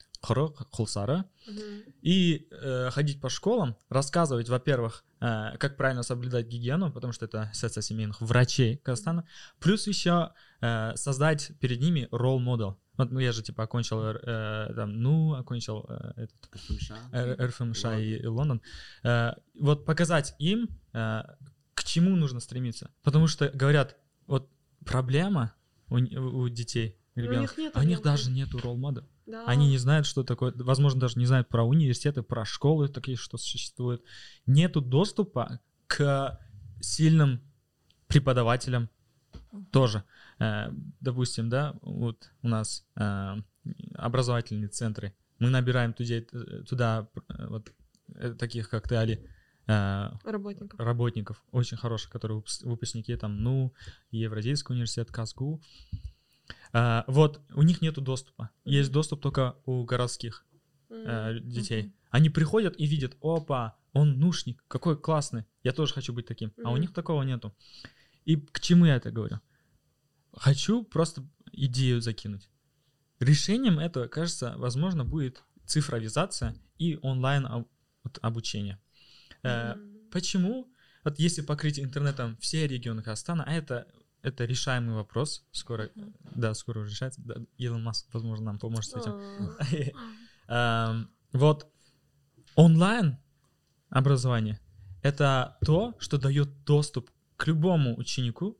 [0.72, 1.84] Хулсара, мгм.
[2.02, 7.44] и э, ходить по школам, рассказывать, во-первых, э, как правильно соблюдать гигиену, потому что это
[7.44, 9.28] ассоциация семейных врачей Казахстана,
[9.60, 12.80] плюс еще э, создать перед ними ролл модел.
[12.98, 16.92] Вот, ну, я же, типа, окончил, э, там, ну, окончил э, этот, РФМШ.
[17.12, 18.62] Р- РФМШ и, и Лондон.
[19.04, 21.24] Э, вот показать им, э,
[21.74, 22.90] к чему нужно стремиться.
[23.04, 23.98] Потому что, говорят,
[24.28, 24.50] вот
[24.86, 25.54] проблема
[25.90, 29.06] у, у детей, Ну, у ребенка, них нет у них даже нету ролл модела.
[29.26, 29.46] Да.
[29.48, 33.38] Они не знают, что такое, возможно, даже не знают про университеты, про школы такие, что
[33.38, 34.04] существуют.
[34.46, 36.40] Нету доступа к
[36.80, 37.42] сильным
[38.08, 38.90] преподавателям
[39.72, 40.04] тоже.
[40.40, 40.68] Э,
[41.00, 43.36] Допустим, да, вот у нас э,
[43.96, 45.16] образовательные центры.
[45.40, 46.22] Мы набираем туда,
[46.68, 47.72] туда э, вот
[48.16, 49.28] э, таких, как ты, Али,
[49.68, 50.80] работников.
[50.80, 53.74] работников очень хороших, которые выпус- выпускники там, ну,
[54.12, 55.62] Евразийский университет, КАСГУ.
[56.78, 58.50] А, вот, у них нету доступа.
[58.66, 60.46] Есть доступ только у городских
[60.90, 61.94] э, детей.
[62.10, 66.52] Они приходят и видят, опа, он нушник, какой классный, я тоже хочу быть таким.
[66.66, 67.56] А у них такого нету.
[68.26, 69.40] И к чему я это говорю?
[70.34, 72.50] Хочу просто идею закинуть.
[73.22, 77.48] Решением этого, кажется, возможно, будет цифровизация и онлайн
[78.04, 78.82] вот обучение.
[79.44, 80.10] М.
[80.12, 80.70] Почему?
[81.06, 83.88] Вот если покрыть интернетом все регионы Казахстана, а это,
[84.26, 86.14] это решаемый вопрос, скоро, Мгм.
[86.36, 89.14] да, скоро решается, да, Илон Маск, возможно, нам поможет с этим.
[91.34, 91.68] Вот
[92.56, 93.18] онлайн
[93.90, 94.60] образование—
[95.04, 98.58] это то, что дает доступ к любому ученику,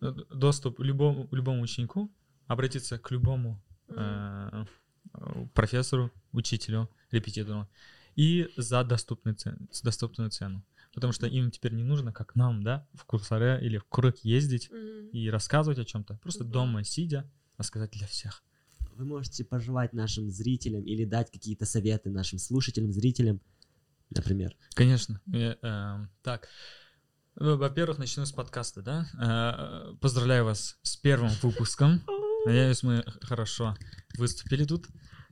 [0.00, 2.10] э, доступ любому, любому ученику
[2.48, 4.64] обратиться к любому э,
[5.14, 7.68] э, профессору, учителю, репетитору
[8.16, 8.84] и за
[9.36, 10.62] цен, доступную цену.
[10.96, 14.70] Потому что им теперь не нужно, как нам, да, в Курсаре или в Курык ездить
[14.70, 15.08] М.
[15.10, 16.18] и рассказывать о чем-то.
[16.22, 16.52] Просто Мгм.
[16.52, 18.42] дома сидя рассказать для всех.
[18.94, 23.42] Вы можете пожелать нашим зрителям или дать какие-то советы нашим слушателям, зрителям,
[24.08, 24.56] например.
[24.72, 25.20] Конечно.
[25.34, 26.48] Э, эм, так,
[27.34, 29.06] ну, во-первых, начну с подкаста, да.
[29.20, 32.00] Э, Поздравляю вас с первым выпуском.
[32.46, 33.76] Надеюсь, мы хорошо
[34.16, 34.86] выступили тут.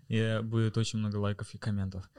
[0.09, 2.11] И будет очень много лайков и комментов.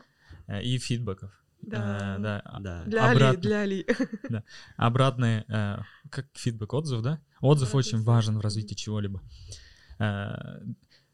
[0.47, 1.31] Э, И фидбэков.
[1.63, 2.17] Э, Да.
[2.19, 2.41] да.
[2.45, 2.83] а- Да.
[2.85, 3.41] Для Али, обратно.
[3.41, 3.85] для Али.
[4.77, 5.77] Обратный, э,
[6.09, 7.19] как фидбэк, отзыв, да?
[7.41, 9.21] Отзыв Обратная очень важен в развитии чего-либо.
[9.99, 10.59] Э,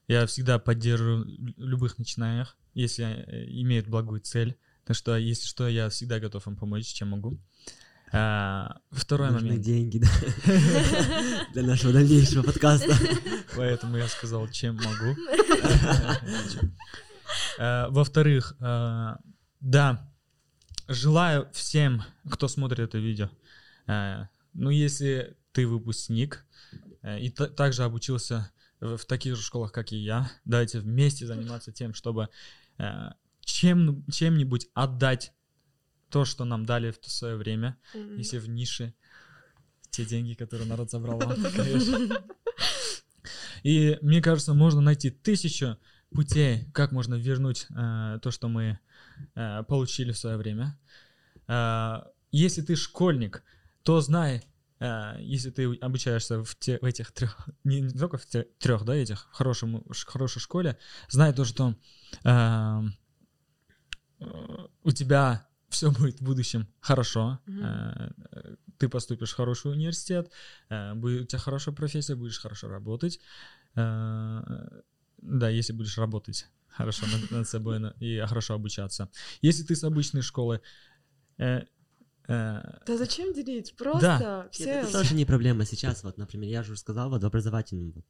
[0.08, 4.58] Я всегда поддерживаю лю- любых начинаях, если э, имеют благую цель.
[4.84, 7.40] Так что, если что, я всегда готов им помочь, чем могу.
[8.12, 9.64] Э, Второй Нужны момент.
[9.66, 10.08] деньги, да.
[11.54, 12.94] Для нашего дальнейшего подкаста.
[13.56, 15.16] Поэтому я сказал, чем могу.
[17.58, 20.11] Э, Во-вторых, да,
[20.88, 23.30] желаю всем, кто смотрит это видео,
[23.88, 26.46] э, ну, если ты выпускник
[27.02, 31.28] э, и та- также обучился в в таких же школах, как и я, давайте вместе
[31.28, 32.30] заниматься тем, чтобы
[32.80, 33.10] э,
[33.42, 35.34] чем, чем-нибудь отдать
[36.10, 38.18] то, что нам дали в свое время, М.
[38.18, 38.94] если в нише
[39.92, 41.20] те деньги, которые народ забрал
[41.56, 42.24] конечно.
[43.64, 45.78] И мне кажется, можно найти тысячу
[46.14, 48.80] путей, как можно вернуть э, то, что мы
[49.36, 50.78] э, получили в свое время.
[51.48, 53.44] Э, если ты школьник,
[53.84, 54.44] то знай,
[54.80, 58.96] э, если ты обучаешься в, те- в этих трех, не, не только в трех, да,
[58.96, 60.78] этих хорошем, ш- хорошей школе,
[61.10, 61.76] знай то, что
[62.24, 62.82] э,
[64.20, 70.32] э, у тебя все будет в будущем хорошо, э, э, ты поступишь в хороший университет,
[70.70, 73.20] э, будет у тебя хорошая профессия, будешь хорошо работать.
[73.76, 74.42] Э,
[75.22, 79.10] Да, если будешь работать хорошо над, над собой на- и хорошо обучаться.
[79.42, 80.62] Если ты с обычной школы,
[81.38, 81.62] э,
[82.28, 83.76] э, Да зачем делить?
[83.76, 84.70] Просто Нет, все...
[84.70, 86.04] это тоже не проблема сейчас.
[86.04, 88.06] Вот, например, я же уже сказал, вот в образовательном вот,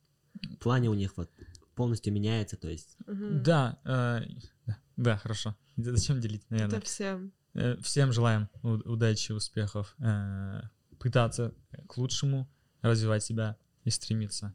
[0.60, 1.30] плане у них вот
[1.76, 4.22] полностью меняется, то есть да, э,
[4.66, 5.56] да, да, хорошо.
[5.78, 6.78] Зачем делить, наверное?
[6.78, 7.34] Это всем.
[7.54, 10.62] Э, Всем желаем удачи, успехов, э,
[11.00, 11.54] пытаться
[11.88, 12.48] к лучшему,
[12.82, 14.54] развивать себя и стремиться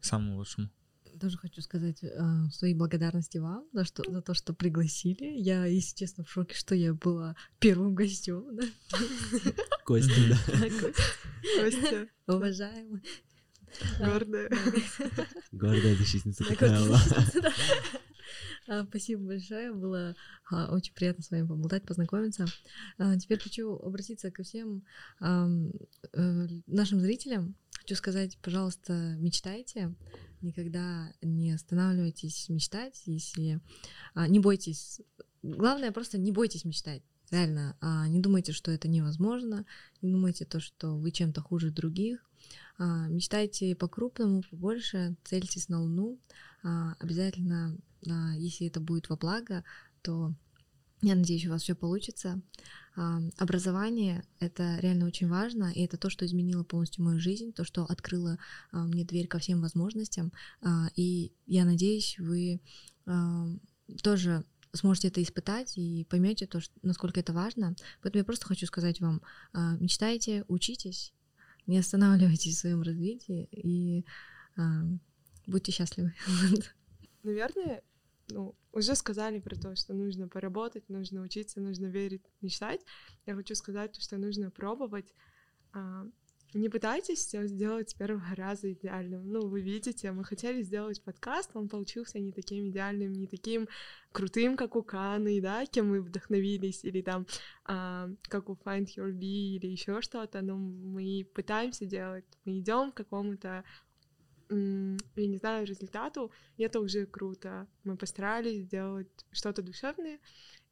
[0.00, 0.70] к самому лучшему.
[1.20, 5.24] Тоже хочу сказать э, свои благодарности вам за, что, за то, что пригласили.
[5.24, 8.44] Я, если честно, в шоке, что я была первым гостем.
[9.84, 10.68] Костя, да.
[11.62, 13.02] Костя, Уважаемый.
[13.98, 14.50] гордая.
[15.52, 17.52] Гордая защитница да.
[18.68, 20.16] А, Спасибо большое, было
[20.50, 22.46] а, очень приятно с вами поболтать, познакомиться.
[22.98, 24.82] А, Теперь хочу обратиться ко всем
[25.20, 27.54] э, нашим зрителям.
[27.78, 29.94] Хочу сказать, пожалуйста, мечтайте,
[30.42, 33.60] никогда не останавливайтесь мечтать, если
[34.14, 35.00] а, не бойтесь.
[35.42, 37.02] Главное просто не бойтесь мечтать.
[37.30, 39.64] Реально, а, не думайте, что это невозможно,
[40.00, 42.24] не думайте то, что вы чем-то хуже других.
[42.78, 46.18] А, Мечтайте по-крупному, побольше, цельтесь на Луну.
[46.62, 47.76] А, Обязательно,
[48.08, 49.64] а, если это будет во благо,
[50.02, 50.34] то
[51.02, 52.40] я надеюсь, у вас все получится.
[52.96, 57.64] А, Образование— это реально очень важно, и это то, что изменило полностью мою жизнь, то,
[57.64, 58.38] что открыло
[58.72, 60.32] а, мне дверь ко всем возможностям.
[60.62, 62.60] А, И я надеюсь, вы
[64.02, 67.76] тоже сможете это испытать и поймете то, насколько это важно.
[68.02, 69.22] Поэтому я просто хочу сказать вам,
[69.54, 71.14] мечтайте, учитесь,
[71.68, 74.04] не останавливайтесь в своем развитии и
[75.46, 76.14] будьте счастливы.
[77.22, 77.82] Наверное,
[78.28, 82.80] ну, уже сказали про то, что нужно поработать, нужно учиться, нужно верить, мечтать.
[83.26, 85.12] Я хочу сказать, то, что нужно пробовать.
[85.72, 86.04] А,
[86.54, 89.30] Не пытайтесь все сделать с первого раза идеальным.
[89.30, 93.68] Ну, вы видите, мы хотели сделать подкаст, он получился не таким идеальным, не таким
[94.12, 97.26] крутым, как у Каны, да, кем мы вдохновились, или там,
[97.64, 102.92] а, как у Find Your Bee, или еще что-то, но мы пытаемся делать, мы идем
[102.92, 103.64] к какому-то
[104.48, 107.66] я не знаю, результату, и это уже круто.
[107.84, 110.18] Мы постарались сделать что-то душевное,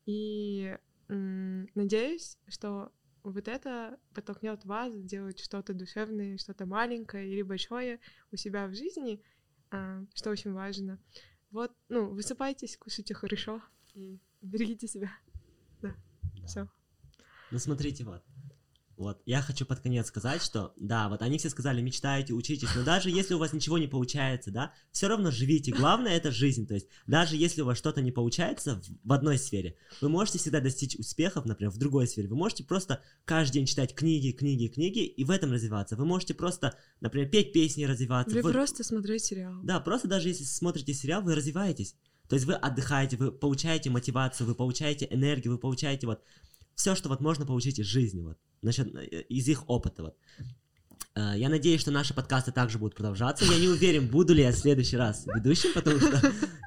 [0.06, 0.76] и
[1.08, 7.98] надеюсь, что вот это подтолкнет вас сделать что-то душевное, что-то маленькое или большое
[8.30, 9.22] у себя в жизни,
[9.70, 10.98] а, что очень важно.
[11.50, 13.62] Вот, ну, высыпайтесь, кушайте хорошо
[13.94, 15.10] и берегите себя.
[15.80, 15.94] Да.
[16.46, 16.68] Все.
[17.50, 18.22] Ну смотрите, вот.
[18.96, 22.84] Вот, я хочу под конец сказать, что, да, вот они все сказали, мечтайте, учитесь, но
[22.84, 25.72] даже если у вас ничего не получается, да, все равно живите.
[25.72, 29.38] Главное это жизнь, то есть даже если у вас что-то не получается в, в одной
[29.38, 32.28] сфере, вы можете всегда достичь успехов, например, в другой сфере.
[32.28, 35.96] Вы можете просто каждый день читать книги, книги, книги и в этом развиваться.
[35.96, 38.34] Вы можете просто, например, петь песни, развиваться.
[38.34, 39.54] Или Вот- просто смотреть сериал.
[39.64, 41.96] Да, просто даже если смотрите сериал, вы развиваетесь.
[42.28, 46.22] То есть вы отдыхаете, вы получаете мотивацию, вы получаете энергию, вы получаете вот
[46.74, 50.16] все, что вот можно получить из жизни, вот, насчет, э, из их опыта, вот.
[51.16, 53.44] Э, Я надеюсь, что наши подкасты также будут продолжаться.
[53.44, 56.20] Я не уверен, буду ли я в следующий раз ведущим, потому что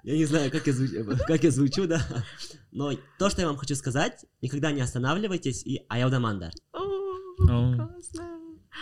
[0.03, 2.01] я не знаю, как я, звучу, как я звучу, да.
[2.71, 5.83] Но то, что я вам хочу сказать, никогда не останавливайтесь и
[6.71, 7.75] О.
[7.75, 8.33] классно.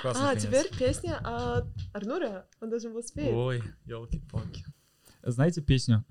[0.01, 0.43] Классный А, конец.
[0.43, 2.45] теперь песня от Арнура.
[2.61, 3.29] Он должен был спеть.
[3.33, 4.65] Ой, елки-палки.
[5.23, 6.03] Знаете песню?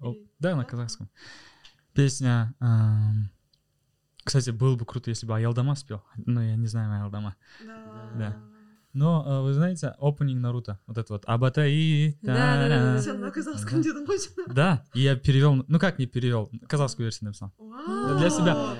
[0.00, 1.08] Или- Да, на казахском.
[1.94, 2.54] Песня...
[2.60, 3.30] ам,
[4.24, 7.34] Кстати, было бы круто, если бы Аялдама спел, но я не знаю Аялдама.
[7.66, 8.10] Да.
[8.18, 8.36] Да.
[8.92, 12.18] Но а, вы знаете, опенинг Наруто, вот это вот Абатаи.
[12.22, 13.00] Да-да-да.
[13.00, 14.54] Всё на казахском где-то можно.
[14.54, 17.52] Да, и я перевел, ну как не перевел, казахскую версию написал.
[17.58, 18.18] Вау.
[18.18, 18.76] Для себя.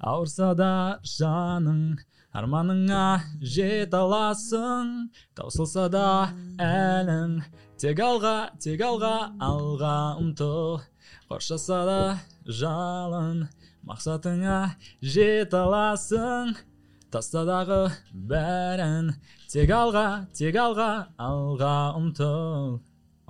[0.00, 1.98] ауырса да жаның
[2.32, 6.04] арманыңа жете аласың таусылса да
[6.56, 7.34] әлің
[7.76, 9.12] тек алға тек алға
[9.44, 9.92] алға
[10.22, 10.80] ұмтыл
[11.30, 11.98] қоршаса да
[12.44, 13.44] жалын
[13.86, 14.56] мақсатыңа
[15.00, 16.56] жете аласың
[17.14, 19.12] тастадағы бәрін
[19.52, 22.80] тек алға тек алға алға ұмтыл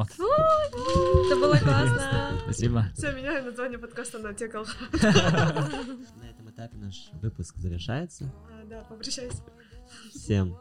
[0.01, 0.09] Вот.
[0.17, 2.39] Это было классно.
[2.45, 4.65] спасибо Все, меняю название подкаста на текал.
[4.95, 8.33] На этом этапе наш выпуск завершается.
[8.49, 9.43] А, Да, попрощайся.
[10.15, 10.57] Всем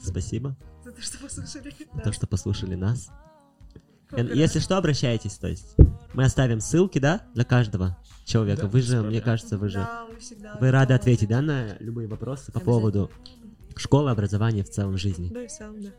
[0.00, 1.74] спасибо за то, что послушали.
[1.94, 3.10] за то, что послушали нас.
[4.12, 5.74] Э, Если что, обращайтесь, то есть
[6.14, 8.62] мы оставим ссылки, да, для каждого человека.
[8.62, 11.76] Да, вы же, мне кажется, вы же, Да, мы всегда вы рады ответить, да, на
[11.78, 13.10] любые вопросы по поводу
[13.76, 15.30] школы, образования в целом жизни.
[15.32, 15.90] Да, и в целом, да.